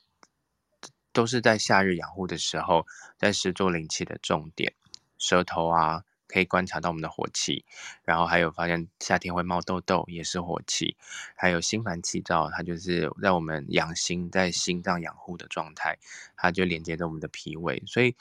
[1.12, 2.86] 都是在夏日养护的时候，
[3.18, 4.74] 在施作灵气的重点。
[5.22, 7.64] 舌头啊，可以观察到我们的火气，
[8.04, 10.98] 然后还有发现夏天会冒痘痘，也是火气，
[11.36, 15.98] 还有心烦气躁，它就是在我们养心，在心脏养护的状态，
[16.36, 18.16] 它就连接着我们的脾胃，所以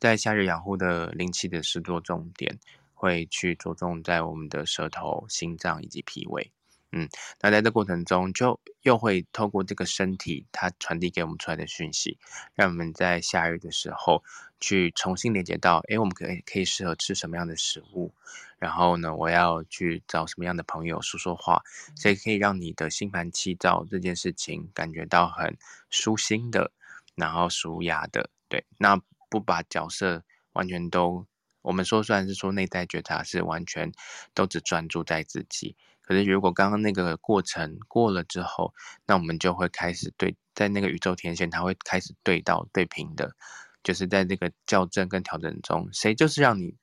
[0.00, 2.58] 在夏日养护的灵气的施作重点，
[2.94, 6.50] 会去着重在我们的舌头、心脏以及脾胃。
[6.92, 7.08] 嗯，
[7.40, 12.18] 那在这过程中，就又会透过这个身体，它传递给我们出来的讯息，
[12.56, 14.24] 让我们在夏日的时候
[14.60, 18.12] 去重新连接到，诶，我们可以可以适合吃什么样的食物，
[18.58, 21.62] 然后呢，我要去找什么样的朋友说说话，
[21.96, 25.56] 所以可以让你的心烦气躁这件事情感觉到很
[25.88, 26.70] 舒心的，
[27.14, 31.26] 然后舒压的，对，那不把角色完全都，
[31.62, 33.90] 我们说虽然是说内在觉察是完全
[34.34, 35.76] 都只专注在自己。
[36.02, 38.74] 可是，如果刚刚那个过程过了之后，
[39.06, 43.36] 那我们就会开始对，在那个宇宙天线，它会开始对到对平的，
[43.82, 46.74] 就是在这个校正跟调整中，谁就是让你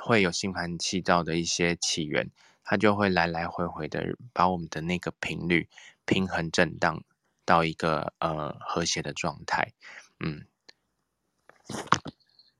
[0.00, 2.30] 会有心烦气躁的一些起源，
[2.64, 5.68] 它就会来来回回的把我们的那个频率
[6.04, 7.02] 平衡震荡
[7.44, 9.72] 到一个呃和谐的状态。
[10.20, 10.46] 嗯，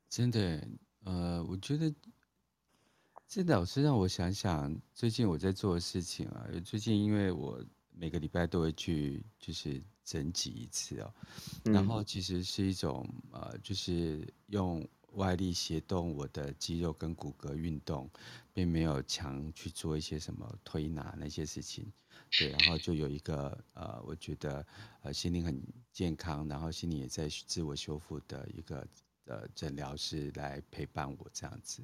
[0.08, 0.66] 真的，
[1.04, 1.94] 呃，我觉得。
[3.34, 6.44] 这老师让我想想最近我在做的事情啊。
[6.66, 11.14] 最近因为我每个礼拜都会去，就是整脊一次哦。
[11.64, 18.10] 然后其实是一种呃，就是用外力协动我的肌肉跟骨骼运动，
[18.54, 21.92] 并没有强去做一些什么推拿那些事情。
[22.38, 24.66] 对，然后就有一个呃，我觉得
[25.02, 25.62] 呃心灵很
[25.92, 28.86] 健康，然后心灵也在自我修复的一个
[29.26, 31.82] 呃诊疗师来陪伴我这样子。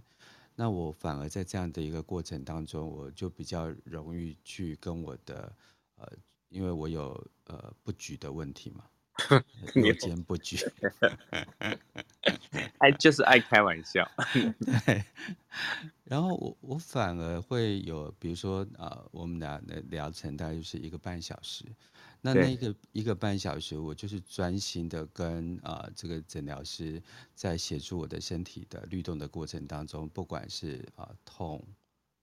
[0.54, 5.54] 那我反而在这样的一个过程当中，我就比较容易去跟我的
[5.96, 6.10] 呃，
[6.48, 8.84] 因为我有呃不举的问题嘛，
[9.74, 10.56] 有肩不举，
[12.78, 14.08] 爱就是爱开玩笑，
[14.86, 15.04] 对。
[16.04, 21.64] 然后我我反而会有，比如说啊、呃，我们俩的疗程大概就是一个半小时。
[22.20, 27.00] 那那个一个半小时，我就是专心的跟啊、呃、这个诊疗师
[27.34, 31.62] 在协助我的身体的律动的过程当中，不管是啊、呃、痛、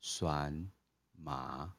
[0.01, 0.69] 酸、
[1.13, 1.73] 麻、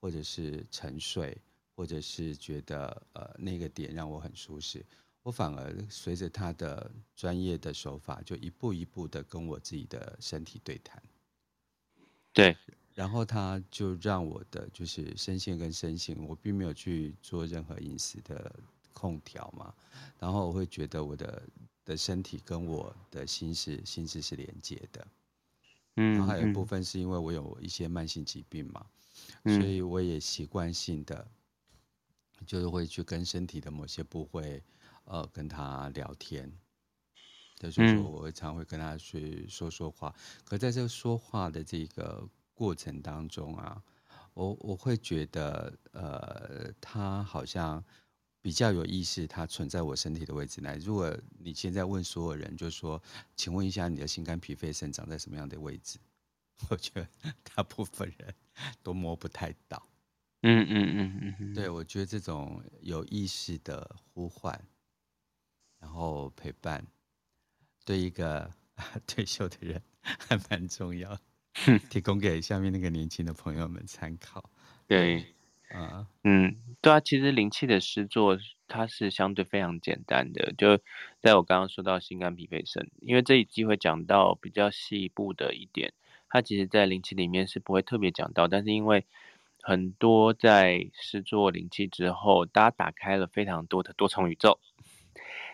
[0.00, 1.36] 或者是沉睡，
[1.74, 4.84] 或者是觉得呃那个点让我很舒适，
[5.22, 11.02] 我反而随着他的专业的手法，就一步一步的跟我自己的身体对谈。
[12.32, 12.56] 对，
[12.94, 18.54] 然后他就让我的就是身线跟身形，我并没有去做任何饮食的
[18.92, 19.74] 控调嘛，
[20.18, 21.42] 然后我会觉得我的
[21.84, 25.06] 的身体跟我的心是心智是连接的，
[25.96, 28.86] 嗯，然后还有一部分是因为我有一些慢性疾病嘛，
[29.44, 31.26] 嗯，所以我也习惯性的
[32.44, 34.62] 就是会去跟身体的某些部位
[35.04, 36.52] 呃跟他聊天。
[37.56, 43.82] 就是说，我会常会跟他去说说话，可在这个说话的这个过程当中啊，
[44.34, 47.82] 我我会觉得，呃，他好像
[48.42, 50.76] 比较有意识，他存在我身体的位置来。
[50.76, 53.00] 如果你现在问所有人，就说，
[53.36, 55.98] 请问一下，你的心肝脾肺肾长在什么样的位置？
[56.68, 57.08] 我觉得
[57.54, 58.34] 大部分人
[58.82, 59.82] 都摸不太到。
[60.46, 64.68] 嗯嗯嗯嗯，对，我觉得这种有意识的呼唤，
[65.80, 66.86] 然后陪伴。
[67.86, 68.50] 对一个
[69.06, 71.18] 退休的人 还蛮重要，
[71.88, 74.50] 提供给下面那个年轻的朋友们参考。
[74.86, 75.34] 对，
[75.70, 80.52] 啊，嗯，对啊，其实灵气的诗作它是相对非常简单的。
[80.58, 80.78] 就
[81.20, 85.92] 在我刚刚说到心肝脾肺肾，因为这一集会讲到比较细一步的一点，
[86.28, 89.04] 它其实在灵气里面是不会特别讲到，但是因为
[89.66, 94.60] 很多在施作灵气之后，大家打开了非常多的多重宇宙。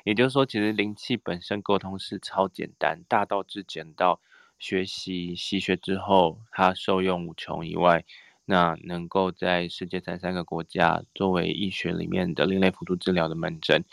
[0.03, 4.21] 也就是说，其实灵气本身沟通是超简单，大道至简到
[4.59, 8.05] 学习吸学之后，它受用无穷以外，
[8.47, 13.85] 那能够在世界三三个国家作为医学里面的另类辅助治疗的门诊，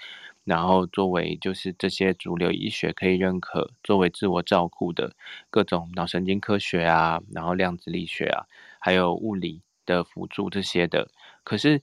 [0.45, 5.15] 然后作为就是这些主流医学可以认可作为自我照顾的
[5.51, 8.47] 各种脑神经科学啊，然后量子力学啊，
[8.79, 11.09] 还有物理的辅助这些的，
[11.43, 11.81] 可是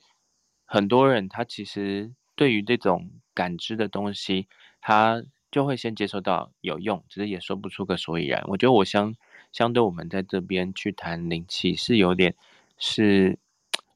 [0.65, 3.11] 很多人他其实对于这种。
[3.37, 4.47] 感知的东西，
[4.81, 8.45] 他就会先接受到有用，只是也说不出个所以然。
[8.47, 9.13] 我觉得我相
[9.51, 12.37] 相对我们在这边去谈灵气，是有点
[12.79, 13.37] 是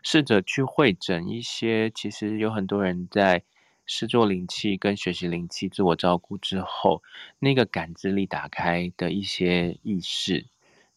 [0.02, 3.44] 试着去会诊一些，其实有很多人在
[3.86, 7.04] 试做灵气跟学习灵气自我照顾之后，
[7.38, 10.46] 那个感知力打开的一些意识。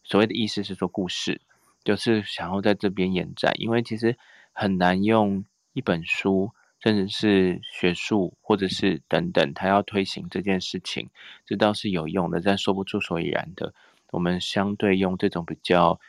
[0.02, 1.40] 所谓的意识是说故事，
[1.84, 4.16] 就是想要在这边延展，因为其实
[4.52, 6.52] 很难用一本书。
[6.84, 11.10] 甚至是学术，或者是等等，他要推行这件事情，
[11.46, 13.72] 这倒是有用的，但说不出所以然的。
[14.10, 16.00] 我们相对用这种比较，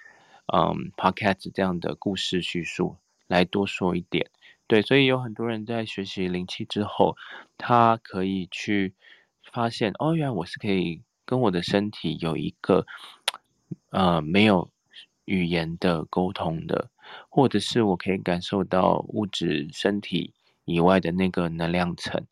[0.52, 4.32] 嗯，podcast 这样的故事叙述来多说一点。
[4.66, 7.16] 对，所以有很多人在学习灵气之后，
[7.56, 8.96] 他可以去
[9.52, 12.88] 发现，哦，原来我是可以跟我的身体有一个，
[13.92, 14.72] 呃，没有
[15.26, 16.90] 语言的沟通的，
[17.30, 20.34] 或者是我可以感受到物质身体。
[20.66, 22.26] 以外的那个能量层，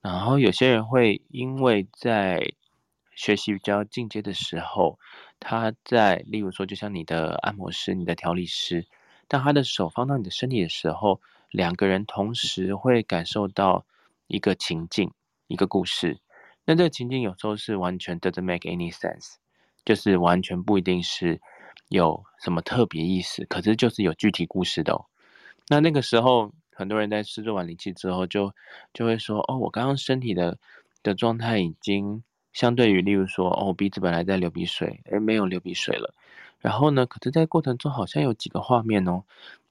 [0.00, 2.52] 然后有些人会因为在
[3.16, 5.00] 学习比较进阶的时候，
[5.40, 8.86] 他在例如说，就像你的按摩师、你的调理师，
[9.26, 13.84] 当他的手放到你的身体的时候，两个人同时会感受到
[14.28, 15.10] 一个情境、
[15.48, 16.20] 一个故事。
[16.64, 19.34] 那这个情境有时候是完全 doesn't make any sense，
[19.84, 21.40] 就是完全不一定是
[21.92, 25.06] 有什么特别意思，可是就是有具体故事的哦。
[25.68, 26.50] 那那个时候。
[26.74, 28.54] 很多人在施作完灵气之后就，就
[28.94, 30.58] 就会说：“哦，我刚刚身体的
[31.02, 32.24] 的状态已经
[32.54, 36.14] 相对于，例如说，哦，鼻子本来在流鼻水，诶，没有流鼻水了。
[36.60, 39.22] 然后呢，可是，在过程中好像有几个画面哦。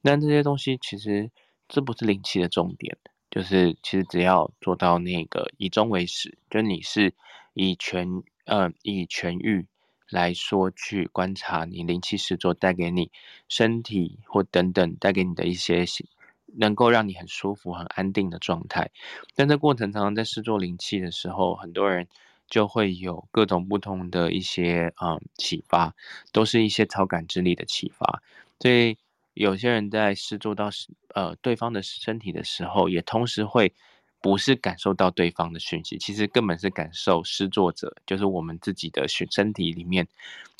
[0.04, 1.32] 但这些东西其实
[1.68, 2.96] 这不是灵气的重点，
[3.32, 7.16] 就是其实只要做到那个以终为始，就你是
[7.56, 8.08] 以全
[8.46, 9.66] 呃以痊愈
[10.12, 13.10] 来说去观察你灵气施作带给你
[13.50, 15.86] 身体或等等带给你的一些。”
[16.54, 18.92] 能够让你很舒服、很安定的状态，
[19.36, 22.10] 但这过程常常在施作灵气的时候，很多人
[22.50, 25.96] 就会有各种不同的一些、嗯、启发，
[26.34, 28.22] 都是一些超感知力的启发。
[28.60, 28.98] 所以
[29.34, 30.70] 有些人在施做到
[31.16, 33.74] 呃对方的身体的时候，也同时会
[34.22, 40.08] 不是感受到对方的讯息，其实根本是感受施作者，就是我们自己的身体里面，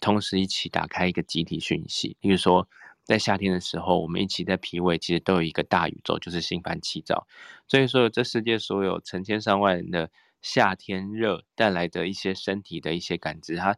[0.02, 2.68] 同时一起打开一个集体讯息，比如说。
[3.04, 7.28] 在夏天的时候，我们一起在脾胃，其实都有一个大宇宙，就是心烦气躁。
[7.68, 10.12] 所以说，这世界所有成千上万人的
[10.44, 13.76] 夏天热带来的一些身体的一些感知，它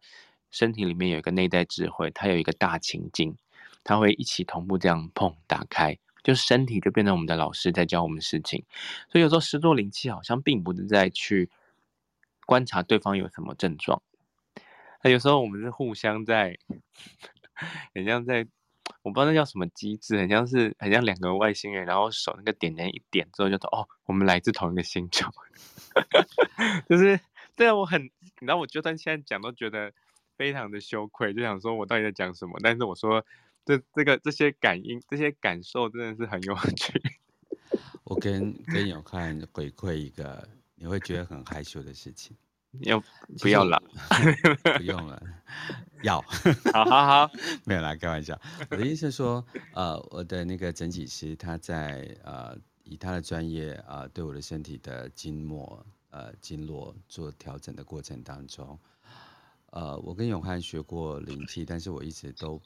[0.52, 3.36] 身体里面有一个内在智慧，它有一个大情境，
[3.84, 8.64] 它会一起同步这样碰打开，就身体就变成我们的老师在教我们事情。
[9.12, 11.50] 所以有时候施作灵气好像并不是在去
[12.46, 14.02] 观察对方有什么症状，
[15.04, 16.58] 那有时候我们是互相在，
[17.94, 18.48] 很像在。
[19.02, 25.30] 我不知道那叫什么机制，很像是很像两个外星人，然后手那个点点一点之后就说哦，我们来自同一个星球，
[26.88, 27.20] 就是
[27.56, 28.10] 对啊，我很，
[28.40, 29.92] 然后我就算现在讲都觉得
[30.38, 32.58] 非常的羞愧，就想说我到底在讲什么？
[32.64, 33.26] 但是我说
[33.66, 37.02] 这这个这些感应这些感受真的是很有趣。
[38.04, 42.36] 我跟跟永汉回馈一个你会觉得很害羞的事情。
[42.82, 43.00] 要
[43.40, 43.82] 不要了？
[44.78, 45.22] 不用了，
[46.02, 46.20] 要。
[46.74, 47.32] 好好好，
[47.66, 48.40] 没有啦，开玩笑。
[48.72, 58.80] 我的意思是说，呃，我的那个整体师他在呃以他的专业啊、呃，对我的身体的经络呃经络做调整的过程当中，
[59.70, 62.60] 呃，我跟永汉学过灵气，但是我一直都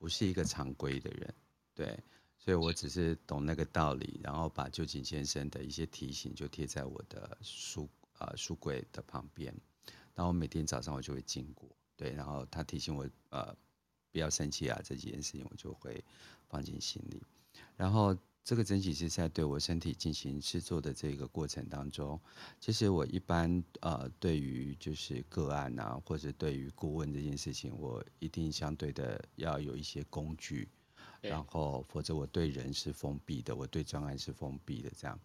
[0.00, 1.34] 不是一个常规的人，
[1.76, 1.96] 对，
[2.36, 7.88] 所以我只是懂那个道理，然后把旧井先生的一些提醒就贴在我的书。
[8.22, 9.50] 呃，书柜的旁边，
[10.14, 13.56] 然后每天早上我就会经过，对，然后他提醒我，呃，
[14.12, 16.04] 不要生气啊，这几件事情我就会
[16.46, 17.22] 放进心里。
[17.78, 22.20] 然后这个整体是在对我身体进行制作的这个过程当中，
[22.58, 30.68] 其实我一般呃，对于就是个案啊，或者对于顾问这件事情，我一定相对的要有一些工具，
[31.20, 35.18] 然后否则我对人是封闭的，我对专案是封闭的这样。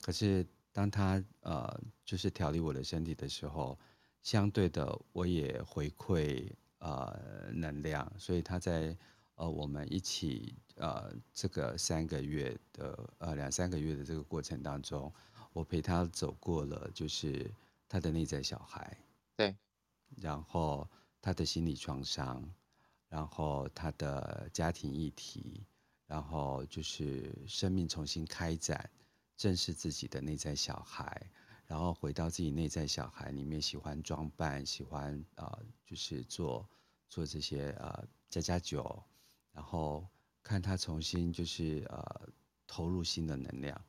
[0.00, 0.46] 可是。
[0.76, 3.78] 当他呃就是调理我的身体的时候，
[4.22, 6.46] 相对的我也回馈
[6.80, 7.18] 呃
[7.54, 8.94] 能量，所以他在
[9.36, 15.10] 呃我们一起呃这个三个月的呃两三个月的这个过程当中，
[15.52, 17.50] 我陪他走过了就是
[17.88, 18.98] 他的内在小孩，
[19.36, 19.56] 对，
[20.16, 20.86] 然后
[21.22, 22.42] 他的心理创伤，
[23.08, 25.64] 然后他的家庭议题，
[26.06, 28.90] 然后就是生命重新开展。
[29.36, 31.30] 正视自己的内在小孩，
[31.66, 36.66] 然后回到自己内在小孩里面，喜欢装扮，喜欢啊、呃，就是做
[37.06, 39.04] 做这些呃家家酒，
[39.56, 40.06] 然后
[40.42, 42.28] 看他重新就是呃
[42.66, 43.80] 投入新的能量。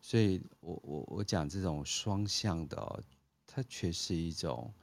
[0.00, 3.02] 所以我我我讲这种双向的、哦，
[3.46, 4.74] 它却是一种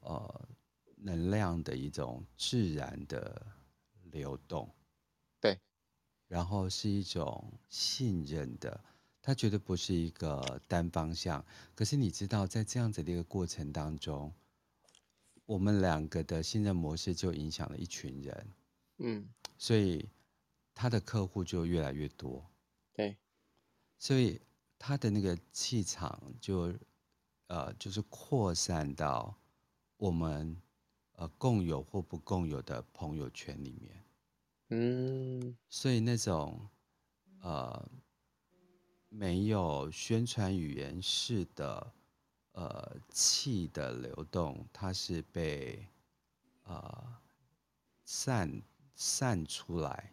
[0.00, 0.48] 呃
[0.96, 3.46] 能量的一种自然的
[4.10, 4.72] 流动，
[5.40, 5.58] 对，
[6.28, 8.80] 然后是一种信任的。
[9.20, 14.32] 它绝对不是一个单方向，可是你知道，在这样子的一个过程当中，
[15.46, 18.46] 我们两个的信任模式就影响了一群人，
[19.04, 19.28] 嗯，
[19.58, 20.08] 所以
[20.74, 22.44] 他的客户就越来越多，
[22.94, 23.16] 对，
[23.98, 24.40] 所以
[24.78, 26.74] 他的那个气场就
[27.48, 29.34] 呃就是扩散到
[29.96, 30.56] 我们
[31.16, 34.04] 呃共有或不共有的朋友圈里面，
[34.70, 36.68] 嗯，所以那种
[37.40, 37.88] 呃。
[39.16, 41.92] 没有宣传语言式的，
[42.50, 45.86] 呃，气的流动，它是被，
[46.64, 47.16] 呃，
[48.04, 48.60] 散
[48.94, 50.12] 散出来，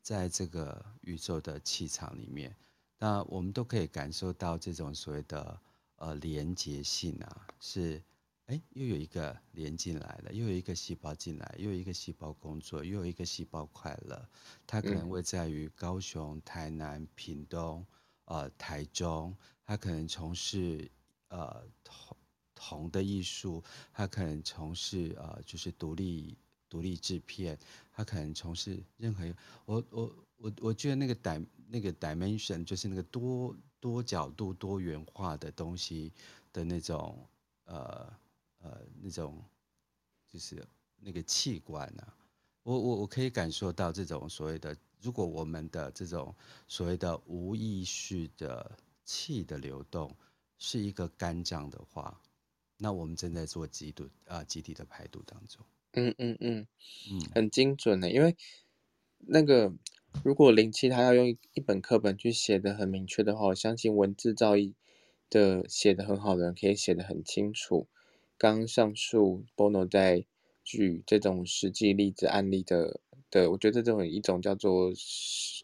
[0.00, 2.56] 在这个宇宙的气场里面，
[2.98, 5.60] 那我们都可以感受到这种所谓的
[5.96, 8.02] 呃连结性啊，是，
[8.46, 14.28] 哎，又有一个连进来了，又有一个细胞进来，又有一个细胞工作，又有一个细胞快乐，
[14.66, 17.86] 它可能会在于高雄、台南、屏东。
[18.26, 20.88] 呃，台中，他可能从事
[21.28, 22.16] 呃同
[22.54, 23.62] 同的艺术，
[23.92, 26.38] 他可能从事呃就是独立
[26.72, 27.58] 独立制片，
[27.92, 29.24] 他可能从事任何
[29.66, 36.10] 我我我我觉得那个 dim 那个 dimension 就是那个多多角度多元化的东西
[36.50, 37.28] 的那种
[37.66, 38.10] 呃
[38.62, 39.44] 呃那种
[40.26, 40.66] 就是
[40.98, 42.16] 那个器官啊，
[42.62, 44.74] 我我我可以感受到这种所谓的。
[45.02, 46.32] 如果我们的这种
[46.68, 50.16] 所谓的无意识的气的流动
[50.58, 52.18] 是一个肝脏的话，
[52.76, 55.66] 那我们正在做集体啊集体的排毒当中。
[55.94, 56.66] 嗯嗯嗯
[57.04, 58.36] 嗯，很精准的，因为
[59.18, 59.72] 那个
[60.24, 64.74] 如果零七他要用一本课本去写的很明确的话，我相信文字造诣
[65.30, 67.88] 的写的很好的人可以写的很清楚。
[68.38, 70.26] 刚上述 Bono 在
[70.64, 73.00] 举这种实际例子案例的。
[73.30, 74.92] 的，我觉得这种一种叫做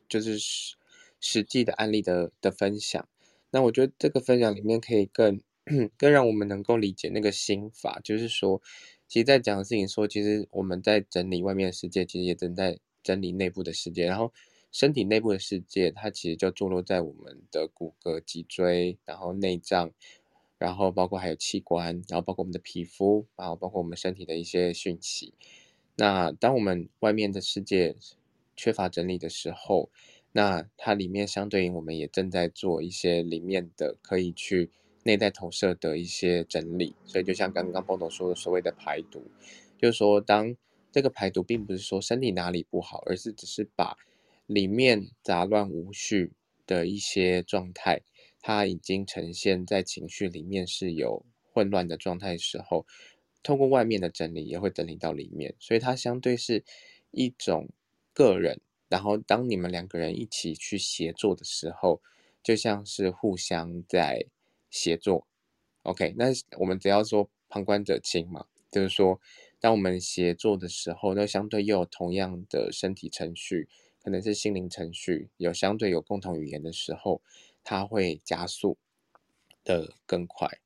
[0.08, 0.74] 就是实
[1.20, 3.06] 实际的案例的的分享，
[3.50, 5.38] 那我觉得这个分享里面可以更
[5.98, 8.62] 更让我们能够理解那个心法，就是说，
[9.08, 14.32] 其实，在讲的事情说，其实我们在整理外面的世界，其实也正在整理内部的世界，然后
[14.70, 19.90] 身体内部的世界，它其实就坐落在我们的骨骼、脊椎，然后内脏，
[20.58, 25.32] 然后包括还有器官，然后包括我们的皮肤，然后包括我们身体的一些讯息。
[25.96, 27.96] 那当我们外面的世界
[28.54, 29.90] 缺乏整理的时候，
[30.32, 34.70] 那它里面相对应，我们也正在做一些里面的可以去
[35.08, 36.94] 内在投射的一些整理。
[37.06, 39.22] 所以就像刚刚波总说的所谓的排毒，
[39.78, 40.54] 就是说当
[40.92, 43.96] 这个排毒并不是说身体哪里不好，而是只是把
[44.46, 46.32] 里面杂乱无序
[46.66, 48.02] 的一些状态，
[48.42, 52.84] 它已经呈现在情绪里面是有混乱的状态的时候，
[53.42, 56.62] 透过外面的整理也会整理到里面，所以它相对是
[57.12, 57.68] 一种
[58.12, 58.60] 个人。
[58.88, 62.00] 然后当你们两个人一起去协作的时候，
[62.42, 64.24] 就像是互相在
[64.70, 65.26] 协作。
[65.82, 66.26] OK，那
[66.58, 69.20] 我们只要说旁观者清嘛，就是说，
[69.58, 73.68] 当我们协作的时候，那相对又有同样的身体程序，
[74.02, 77.22] 可能是心灵程序，有相对有共同语言的时候，
[77.64, 78.76] 它会加速
[79.64, 80.60] 的更快。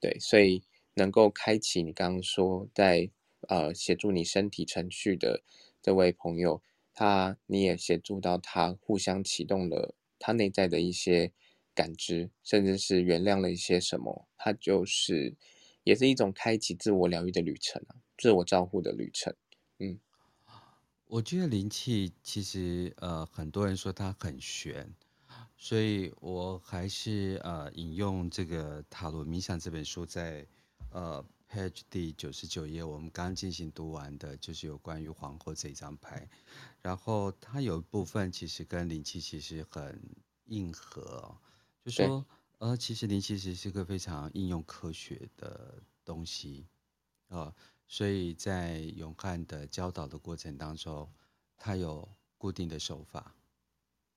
[0.00, 3.10] 对，所以能够开启你刚刚说在
[3.48, 5.44] 呃协助你身体程序的
[5.80, 6.60] 这位朋友，
[6.92, 11.32] 他你也协助到他，互相启动了他内在的一些。
[11.74, 15.36] 感知，甚至是原谅了一些什么，它就是
[15.82, 19.34] 也是一种开启自我疗愈的旅程啊，自我照护的旅程。
[19.78, 19.98] 嗯，
[21.06, 24.94] 我觉得灵气其实呃，很多人说它很玄，
[25.56, 30.46] 所以我还是呃引用这个《塔罗冥想》这本书在
[30.90, 36.28] 呃 page 第九十九页，我们刚进行读完的，就是有关于皇后这张牌，
[36.80, 40.00] 然后它有一部分其实跟灵气其实很
[40.46, 41.36] 硬核。
[41.84, 42.24] 就说，
[42.58, 46.66] 呃，其实灵气其实是个非常应用科学的东西，
[47.28, 47.54] 啊、呃，
[47.86, 51.06] 所以在永汉的教导的过程当中，
[51.58, 52.08] 它有
[52.38, 53.34] 固定的手法，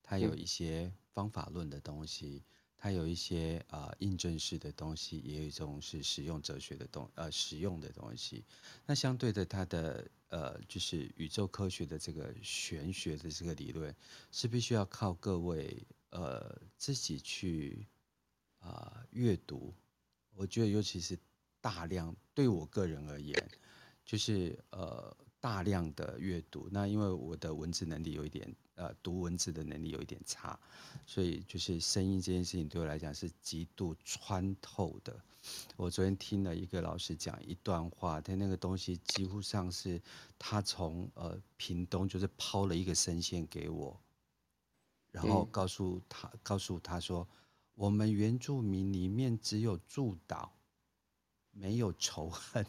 [0.01, 2.41] 它有一些方法论的东西，
[2.78, 8.45] 它有一些啊、呃、印证式的东西，也有一种是实用哲学的东呃实用的东西。
[8.86, 13.93] 那相对的，它的呃就是宇宙科学的这个玄学的这个理论，
[14.32, 15.86] 是必须要靠各位。
[16.10, 17.86] 呃，自己去
[18.60, 19.74] 啊阅读，
[20.34, 21.18] 我觉得尤其是
[21.60, 23.36] 大量对我个人而言，
[24.05, 26.70] 就是呃大量的阅读。
[26.72, 30.58] 那因为我的文字能力有一点，呃读文字的能力有一点差，
[31.05, 35.20] 所以就是声音这件事情对我来讲是极度穿透的。
[35.76, 40.01] 我昨天听了一个老师讲一段话，他那个东西几乎上是
[40.38, 43.99] 他从呃屏东就是抛了一个声线给我。
[45.12, 47.28] 然后告诉他，嗯、告诉他说，
[47.74, 50.49] 我们原住民里面只有祝祷，
[51.51, 52.66] 没有仇恨。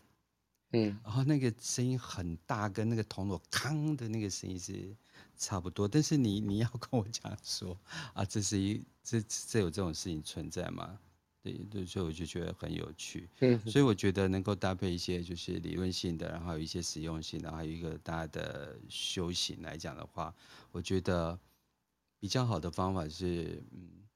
[0.72, 4.94] 嗯， 然后那个声音很大，跟那个铜锣康的那个声音是
[5.36, 5.88] 差不多。
[5.88, 7.78] 但是你你要跟我讲说
[8.12, 10.98] 啊，这是一这这有这种事情存在吗？
[11.42, 13.28] 对对，所以我就觉得很有趣。
[13.40, 20.34] 嗯，所以我觉得能够搭配一些就是理论性的，然后有一些实用性的，然后还有一个大家的修行来讲的话，
[20.70, 21.38] 我觉得。
[22.18, 24.06] 比较好的方法是，嗯，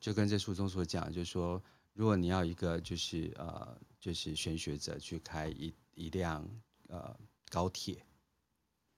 [0.00, 6.48] 就跟这书中所讲，就是说，如果你要一个就是呃，就是玄学者去开一一辆
[6.88, 7.16] 呃
[7.50, 8.04] 高铁，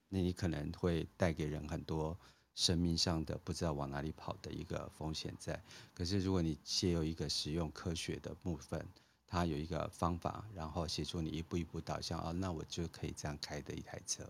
[0.09, 2.17] 那你可能会带给人很多
[2.55, 5.61] 生命上的不知道往哪里跑的一个风险在。
[5.93, 8.83] 可是如果你借由一个实用科学的部分，
[9.27, 14.23] 它有一个方法，然后协助你一步一步导向，哦，那我就可以这样开的一台车，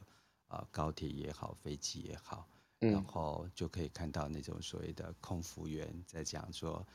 [0.47, 2.47] 啊、高铁也好，飞机也好。
[2.91, 6.85] 然后就可以看到那种所谓的空服员在讲说：“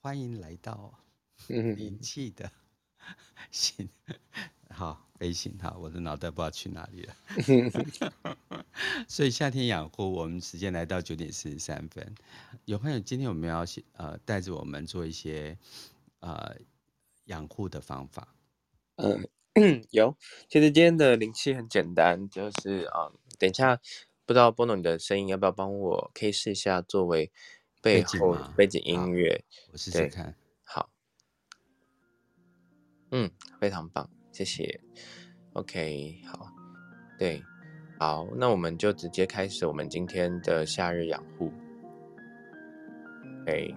[0.00, 0.92] 欢迎来到
[1.48, 2.50] 灵气的
[3.50, 3.88] 行，
[4.70, 7.14] 好飞行哈，我的脑袋不知道去哪里了。”
[9.08, 12.14] 所以夏天养护，我们时间来到九点四十三分。
[12.64, 15.58] 有朋友今天我们要呃带着我们做一些
[16.20, 16.56] 呃
[17.24, 18.34] 养护的方法。
[18.96, 19.28] 嗯，
[19.90, 20.16] 有。
[20.48, 23.80] 其实今天的灵气很简单，就是啊、嗯，等一下。
[24.28, 26.10] 不知道波诺你的声音要不要帮我？
[26.12, 27.32] 可以试一下作为
[27.80, 29.42] 背后背景音乐。
[29.72, 30.34] 我试试看。
[30.62, 30.90] 好，
[33.10, 34.82] 嗯，非常棒，谢谢。
[35.54, 36.46] OK，好，
[37.18, 37.42] 对，
[37.98, 41.50] 好，那我们就直接开始我们今天的夏日养护。
[43.40, 43.74] OK，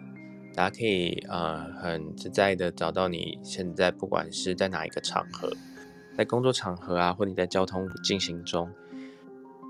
[0.53, 5.49] 大家可以呃很自在的找到你现在不管是在哪一个场合，
[6.17, 8.69] 在工作场合啊，或你在交通进行中。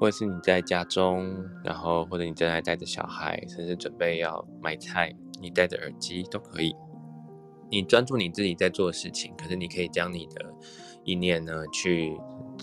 [0.01, 1.31] 或者是你在家中，
[1.63, 6.75] 然后或者你正在带着小孩，甚至准备要买菜，你戴着耳机都可以。
[7.69, 10.43] 你专注你自己在做的事情，可是你可以将你的
[11.03, 12.17] 意念呢，去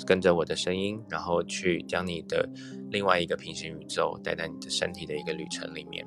[0.04, 2.48] 跟着我的声音，然后去将你的
[2.90, 6.04] 另外一个平行宇宙带在你的身体的一个旅程里面。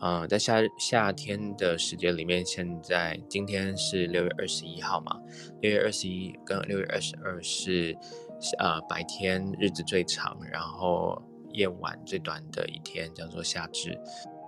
[0.00, 5.16] 嗯、在夏夏天的时间里面，现在今天是六月二十一号嘛，
[5.60, 7.96] 六月二十一跟六月二十二是。
[8.58, 11.20] 呃，白天日子最长，然后
[11.52, 13.98] 夜晚最短的一天叫做夏至。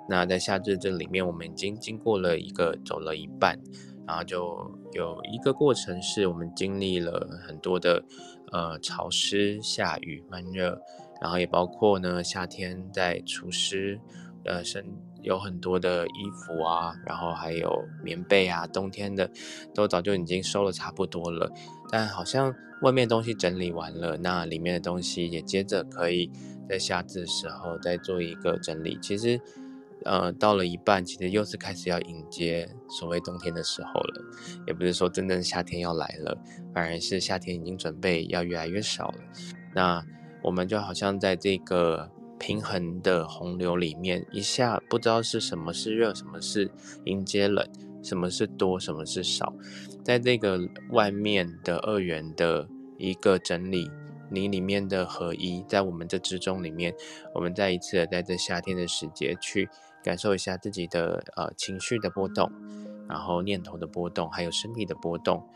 [0.08, 3.58] 那在夏至这里面，我们已经经过了一个走了一半，
[4.06, 4.56] 然后就
[4.92, 8.04] 有一个过程是我们经历了很多的
[8.52, 10.80] 呃潮湿、下雨、闷热，
[11.20, 14.00] 然后也包括呢夏天在除湿，
[14.44, 14.84] 呃身
[15.26, 19.30] 有很多的衣服啊，然后还有棉被啊，冬天的
[19.74, 21.52] 都早就已经收了差不多了，
[21.90, 26.30] 但好像外面东西整理完了，那里面的东西也接着可以
[26.68, 28.98] 在夏至的时候再做一个整理。
[29.02, 29.38] 其实。
[30.04, 34.22] 呃，到了一半，其实又是开始要迎接所谓冬天的时候了，
[34.64, 36.38] 也不是说真正夏天要来了，
[36.72, 39.18] 反而是夏天已经准备要越来越少了。
[39.74, 40.04] 那
[40.42, 42.08] 我们就好像在这个
[42.38, 46.70] 平衡的洪流里面，一下不知道是什么是热，什么是
[47.04, 47.66] 迎接冷，
[48.02, 49.54] 什么是多，什么是少，
[50.04, 50.60] 在这个
[50.90, 52.68] 外面的二元的
[52.98, 53.90] 一个整理。
[54.28, 56.92] 你里面的合一，在我们这之中里面，
[57.32, 59.68] 我们再一次的在这夏天的时节去
[60.02, 62.50] 感受一下自己的呃情绪的波动，
[63.08, 65.48] 然后念头的波动，还有身体的波动。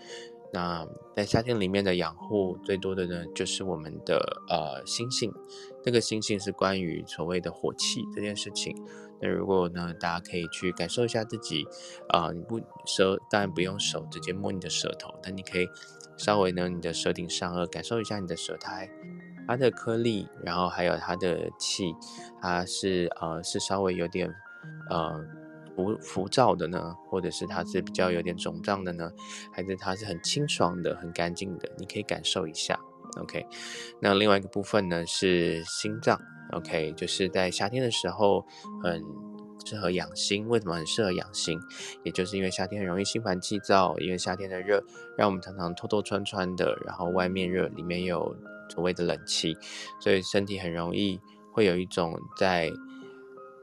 [0.52, 5.32] 那在夏天里面的养护最多的呢，就是我们的呃心性。
[5.82, 8.74] 这个星星是关于所谓的火气这件事情。
[9.20, 11.64] 那如果呢，大家可以去感受一下自己
[12.08, 15.68] 啊、你不舌当然不用手直接摸你的舌头，但你可以。
[16.16, 18.90] 稍微呢，你的舌顶上颚感受一下你的舌苔，
[19.48, 21.94] 它的颗粒，然后还有它的气，
[22.42, 24.30] 它是呃是稍微有点
[24.90, 25.24] 呃
[25.74, 29.10] 浮浮躁的呢，或者是它是比较有点肿胀的呢，
[29.50, 31.72] 还是它是很清爽的、很干净的？
[31.78, 32.78] 你可以感受一下。
[33.18, 33.46] OK，
[34.00, 36.20] 那另外一个部分呢是心脏。
[36.52, 38.44] OK，就是在夏天的时候
[38.82, 39.02] 很。
[39.66, 41.60] 适合养心，为什么很适合养心？
[42.02, 44.82] 也就是因为夏天很容易心烦气躁，因为夏天的热
[45.18, 48.34] 让我们常常透透穿穿的，然后外面热，里面有
[48.70, 49.54] 所谓的冷气，
[50.00, 51.20] 所以身体很容易
[51.52, 52.72] 会有一种在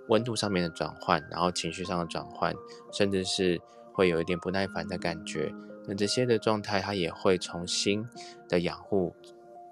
[0.08, 2.54] 温度上面的转换，然后情绪上的转换，
[2.94, 3.60] 甚至是
[3.92, 5.52] 会有一点不耐烦的感觉。
[5.88, 8.08] 那这些的状态，它也会从心
[8.48, 9.16] 的养护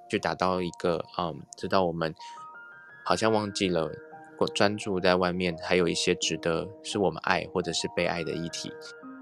[0.10, 2.14] 就达到一个，嗯，知道我们
[3.04, 3.92] 好像忘记了。
[4.54, 8.70] 专注在外面，还有一些值得是我们爱或者是被爱的议题。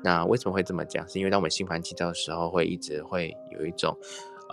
[0.04, 1.08] 那为什么会这么讲？
[1.08, 3.96] 是因为当我们心烦气躁的时候，会一直会有一种，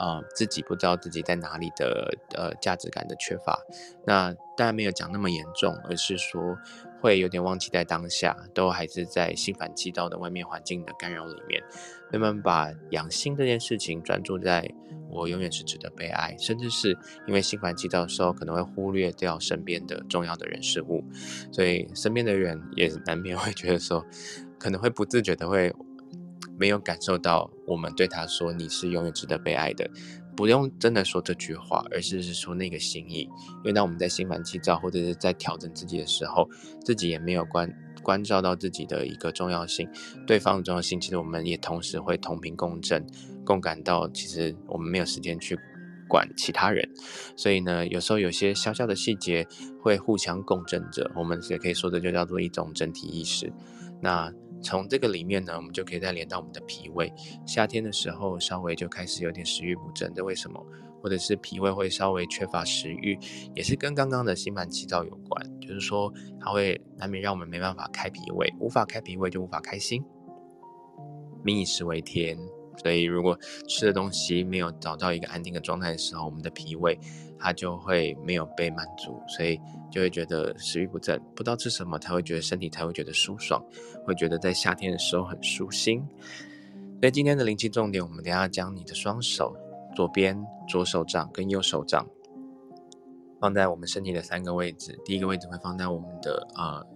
[0.01, 3.61] 呃，自己不知道自己在哪里的呃价值感的缺乏。
[4.07, 6.57] 那当然没有讲那么严重，而是说
[7.03, 11.63] 会有点忘记在当下，都还是在心烦气躁的外面环境的干扰里面。
[12.11, 14.67] 慢慢把养心这件事情专注在
[15.11, 16.97] 我永远是值得被爱，甚至是
[17.29, 21.05] 因为心烦气躁的时候，可能会忽略掉身边的重要的人事物，
[21.53, 24.05] 所以身边的人也难免会觉得说，
[24.59, 25.73] 可能会不自觉的会
[26.61, 29.91] 没有感受到我们对他说你是永远值得被爱的，
[30.37, 36.47] 不用真的说这句话，而是是说那个心意，因为当我们在心烦气躁或者是在调整自己的时候，
[36.85, 37.75] 自己也没有关。
[38.03, 39.87] 关照到自己的一个重要性，
[40.27, 43.07] 对方的重要性，其实我们也同时会同频共振，
[43.45, 45.59] 共感到其实我们没有时间去
[46.09, 46.89] 管其他人，
[47.37, 49.47] 所以呢，有时候有些小小的细节
[49.83, 53.53] 会互相共振着，我们也可以说的就叫做一种整体意识。
[54.01, 54.33] 那
[54.63, 57.13] 从这个里面呢，我们就可以再连到我们的脾胃，
[57.47, 60.65] 夏天的时候稍微就开始有点食欲不振，这为什么？
[61.03, 63.19] 或者是脾胃会稍微缺乏食欲，
[63.55, 65.61] 也是跟刚刚的心烦气躁有关。
[65.61, 70.05] 就是说，它会难免让我们没办法开脾胃，无法开脾胃就无法开心。
[71.43, 72.39] 民以食为天，
[72.83, 76.99] 所以如果吃的东西没有找到一个安定的状态的时候，我们的脾胃
[77.39, 79.61] 它就会没有被满足，所以
[79.91, 83.63] 就会觉得食欲不振，不知道吃什么才会觉得身体才会觉得舒爽，
[84.05, 86.03] 会觉得在夏天的时候很舒心。
[87.01, 89.57] 所以今天的灵气重点，我们等下将你的双手。
[89.97, 92.07] 左边左手掌跟右手掌
[93.41, 96.87] 放在我们身体的三个位置，第一个位置会放在我们的呃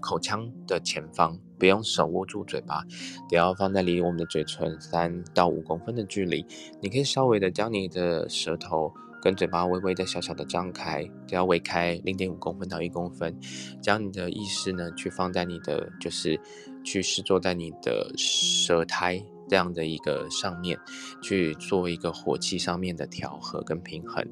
[0.00, 2.84] 口腔的前方，不用手握住嘴巴，
[3.28, 6.44] 只要放在离我们的嘴唇三到五公分的距离。
[6.80, 8.92] 你可以稍微的将你的舌头
[9.22, 13.38] 跟嘴巴微微的小小的张开，只要微开零点五公分到一公分，
[13.80, 16.40] 将你的意识呢去放在你的就是
[16.84, 19.22] 去试坐在你的舌苔。
[19.50, 20.78] 这样的一个上面
[21.22, 24.22] 去做一个火气上面的调和跟平衡。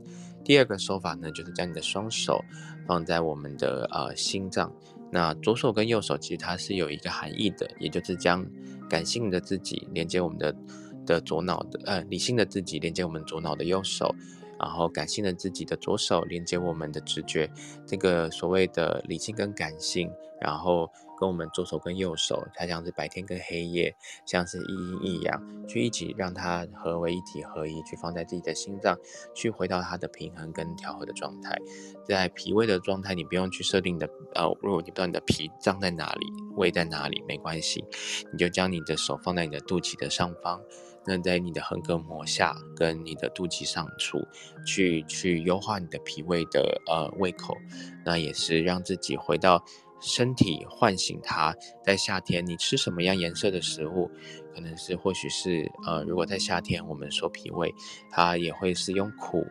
[0.45, 2.45] 第二个手法呢，就是将你的双手
[2.87, 4.71] 放在我们的呃心脏。
[5.11, 8.44] 那左手跟右手其实它是有一个含义的，也就是将
[8.88, 10.54] 感性的自己连接我们的
[11.07, 14.14] 的左脑的呃理性的自己连接我们左脑的右手，
[14.59, 17.48] 然后感性的自己的左手连接我们的直觉。
[17.86, 23.95] 这个所谓的理性跟感性然后跟我们左手跟右手，它像是白天跟黑夜，
[24.25, 28.97] 像是一阴一阳，去一起让它合为一体合一，去放在自己的心脏，
[29.35, 31.57] 去回到它的平衡跟调和的状态。
[32.05, 37.85] 在脾胃的状态，你不用去设定的，呃，如果你不知道你的脾脏在哪里，胃在哪里，没关系，
[38.33, 40.61] 你就将你的手放在你的肚脐的上方。
[41.09, 44.19] 那在你的横膈膜下跟你的肚脐上处，
[44.67, 47.55] 去去优化你的脾胃的呃胃口，
[48.05, 49.64] 那也是让自己回到
[50.01, 51.55] 身体，唤醒它。
[51.84, 54.11] 在夏天，你吃什么样颜色的食物，
[54.55, 57.74] 可能是或许是呃，如果在夏天，我们说脾胃，
[58.11, 59.47] 它也会是用苦。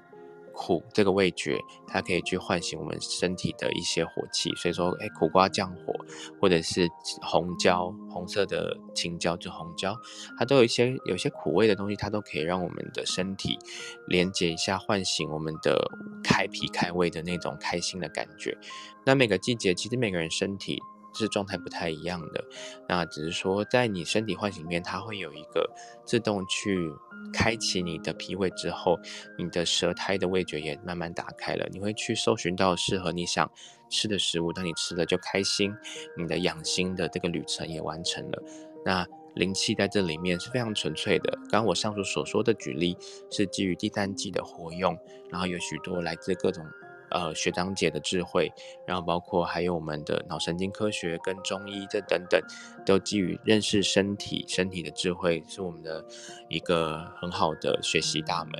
[0.55, 5.93] 苦这个味觉，它可以去唤醒我们身体的一些火气，所以说，哎，苦瓜降火，
[6.39, 6.89] 或者是
[7.21, 9.95] 红椒，红色的青椒就红椒，
[10.39, 13.59] 它都有一些有些苦味的东西，它都可以让我们的身体
[14.07, 15.77] 连接一下，唤醒我们的
[16.23, 18.57] 开脾开胃的那种开心的感觉。
[19.05, 20.81] 那每个季节，其实每个人身体。
[21.17, 22.43] 是状态不太一样的，
[22.87, 25.69] 那只是说在你身体唤醒面，它会有一个
[26.05, 26.91] 自动去
[27.33, 28.99] 开启你的脾胃之后，
[29.37, 33.49] 你的舌苔的味觉也慢慢打开了，你会去搜寻到适合你想
[33.89, 35.73] 吃的食物，当你吃了就开心，
[36.17, 38.43] 你的养心的这个旅程也完成了。
[38.85, 41.31] 那灵气在这里面是非常纯粹的。
[41.49, 42.95] 刚刚我上述所说的举例
[43.29, 44.97] 是基于第三季的活用，
[45.29, 46.65] 然后有许多来自各种。
[47.11, 48.51] 呃，学长姐的智慧，
[48.85, 52.41] 然后包括还有我们的脑神经科学跟中医这等等，
[52.85, 56.03] 都基于认识身体，身体的智慧是我们的
[56.49, 58.53] 一个很好的学习大门。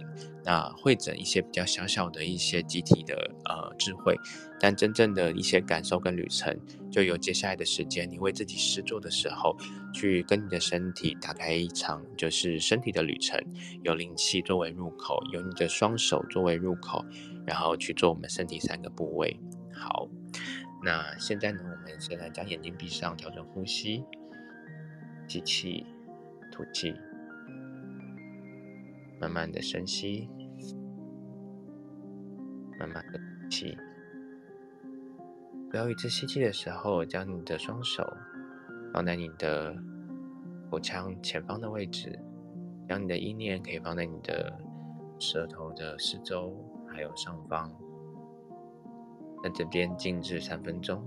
[0.44, 4.16] 那会诊一些比较小小的一些集体的呃智慧，
[4.60, 6.58] 但真正的一些感受跟旅程，
[6.92, 9.56] 就有接下来的时间，你为自己施作的时候，
[9.94, 13.40] 去跟你的身体打开一场就是身体的旅程，
[13.84, 17.06] 有灵气作为入口，有你的双手作为入口。
[17.48, 19.40] 然后去做我们身体三个部位。
[19.72, 20.10] 好，
[20.84, 24.04] 那现在呢，我们先来将眼睛闭上，调整呼吸，
[25.28, 25.86] 吸气，
[26.52, 26.96] 吐气，
[29.22, 30.28] 慢慢的深吸，
[32.80, 33.78] 慢慢的吐气。
[35.70, 38.06] 不要一次吸气的时候，将你的双手
[38.94, 39.76] 放在你的
[40.70, 42.20] 口腔前方的位置，
[42.88, 44.58] 将你的意念可以放在你的
[45.20, 46.56] 舌头的四周。
[46.88, 47.70] 还有上方，
[49.44, 51.06] 在这边静置三分钟。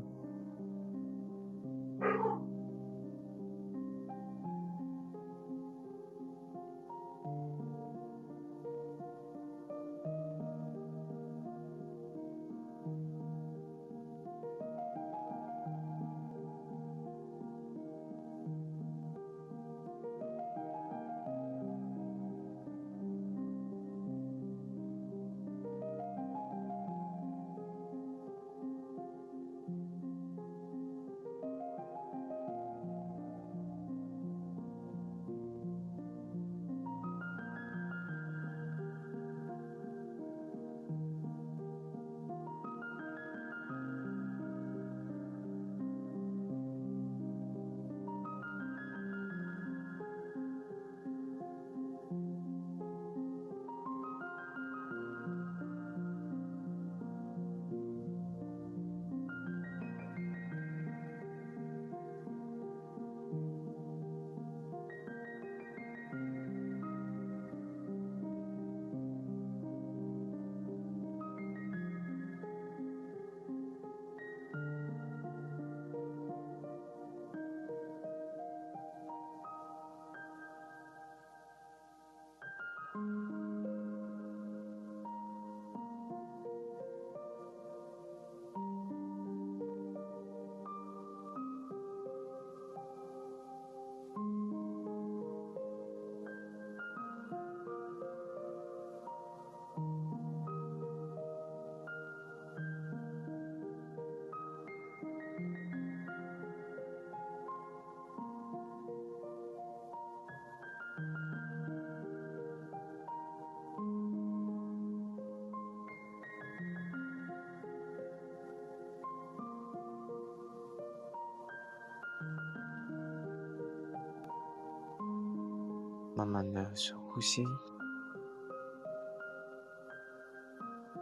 [126.18, 127.46] 慢慢的深呼吸，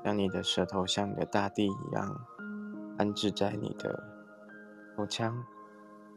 [0.04, 2.20] 让你的舌头像你的大地一样
[2.98, 4.04] 安置在你的
[4.94, 5.42] 口腔，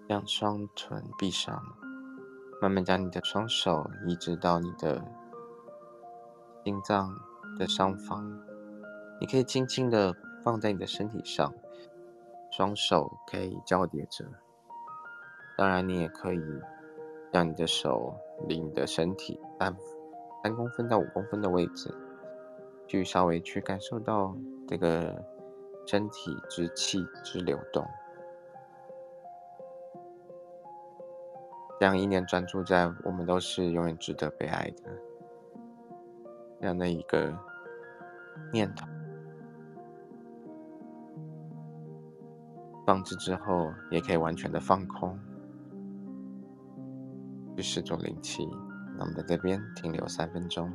[0.05, 1.63] 让双唇闭上，
[2.61, 5.01] 慢慢将你的双手移植到你的
[6.65, 7.15] 心脏
[7.57, 8.37] 的上方，
[9.21, 11.53] 你可以轻轻的放在你的身体上，
[12.51, 14.25] 双手可以交叠着。
[15.57, 16.43] 当然，你也可以
[17.31, 19.75] 让你的手离你的身体三
[20.43, 21.93] 三公分到五公分的位置，
[22.87, 24.35] 去稍微去感受到
[24.67, 25.23] 这个
[25.85, 27.85] 身体之气之流动。
[31.79, 34.91] 这样一念专注在我们都是永远值得被爱的
[36.59, 37.33] 这样的一个
[38.51, 38.85] 念头，
[42.85, 45.17] 放置之后，也可以完全的放空，
[47.55, 48.47] 去试做灵气。
[48.97, 50.71] 那我们在这边停留三分钟。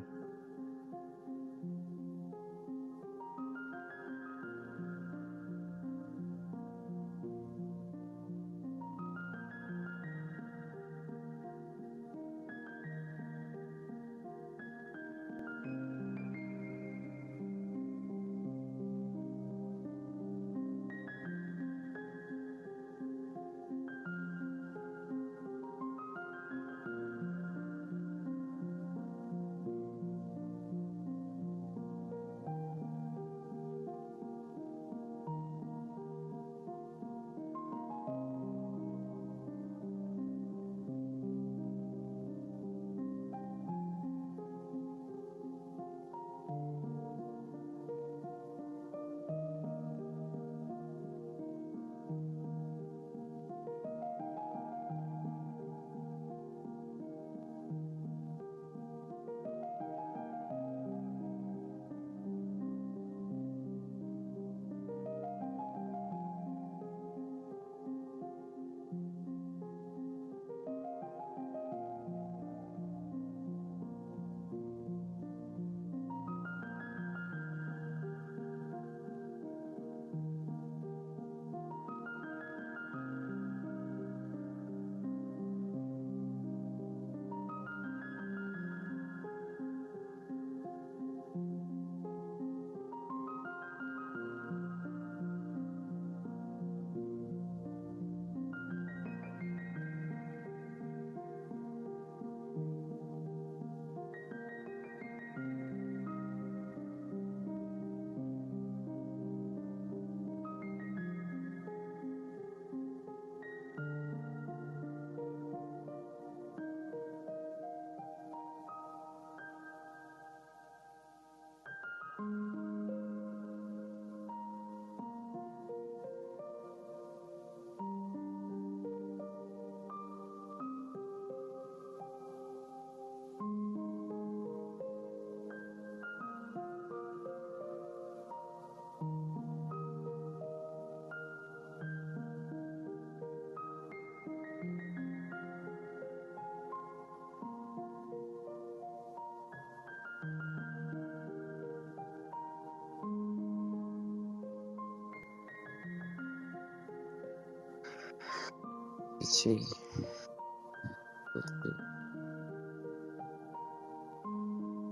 [159.25, 159.59] 气，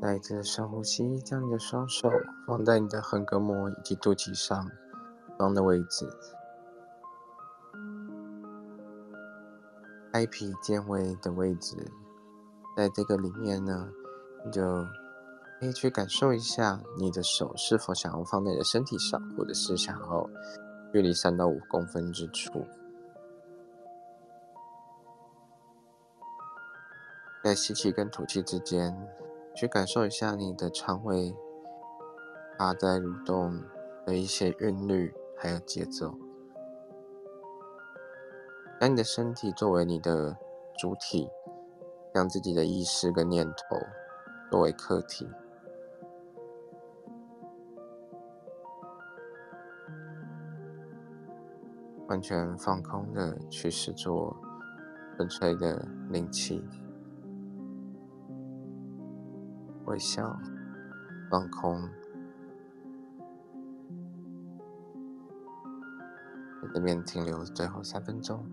[0.01, 2.11] 再一次深呼吸，将你的双手
[2.47, 4.68] 放在你的横膈膜以及肚脐上
[5.39, 6.09] 方的位置，
[10.12, 11.93] 开脾健胃的位置，
[12.76, 13.89] 在这个里面呢，
[14.45, 14.61] 你就
[15.61, 20.28] 可以去感受一下你的手是否想要放在你的身体上，或者是想要
[20.93, 22.66] 距离三到五公分之处。
[27.53, 28.96] 在吸气跟吐气之间，
[29.55, 31.36] 去感受一下你的肠胃
[32.57, 33.62] 它在蠕动
[34.07, 36.14] 的一些韵律，还有节奏。
[38.80, 40.34] 将你的身体作为你的
[40.78, 41.28] 主体，
[42.14, 43.76] 将自己的意识跟念头
[44.50, 45.28] 作为客体，
[52.09, 54.34] 完全放空的去试做
[55.16, 56.64] 纯粹的灵气。
[59.87, 60.39] 微笑，
[61.30, 61.89] 放空，
[66.61, 68.47] 在这边停留最后三分钟。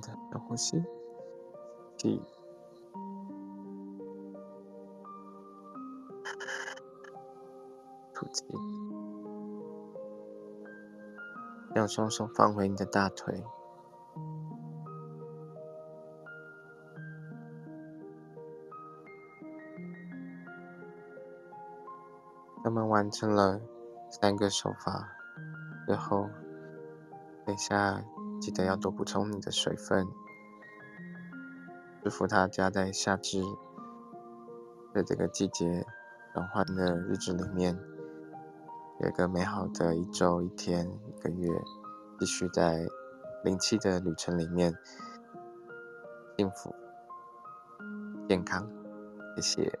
[0.00, 0.82] 的呼吸，
[1.96, 2.22] 气，
[8.14, 8.44] 吐气。
[11.74, 13.44] 让双手放回你的大腿。
[22.64, 23.60] 我们完成了
[24.10, 25.08] 三个手法，
[25.86, 26.28] 最后，
[27.46, 28.02] 等下
[28.40, 30.06] 记得要多补充你的水分。
[32.02, 33.42] 祝福大家在夏至
[34.94, 35.84] 的这个季节
[36.32, 37.78] 转换的日子里面，
[39.00, 41.48] 有一个美好的一周、一天、一个月，
[42.18, 42.86] 继续在
[43.44, 44.74] 灵气的旅程里面
[46.36, 46.74] 幸福、
[48.28, 48.68] 健康。
[49.36, 49.78] 谢谢。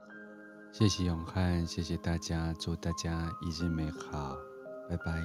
[0.70, 4.36] 谢谢永汉，谢谢大家，祝大家一日美好，
[4.88, 5.22] 拜拜，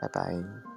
[0.00, 0.71] 拜拜。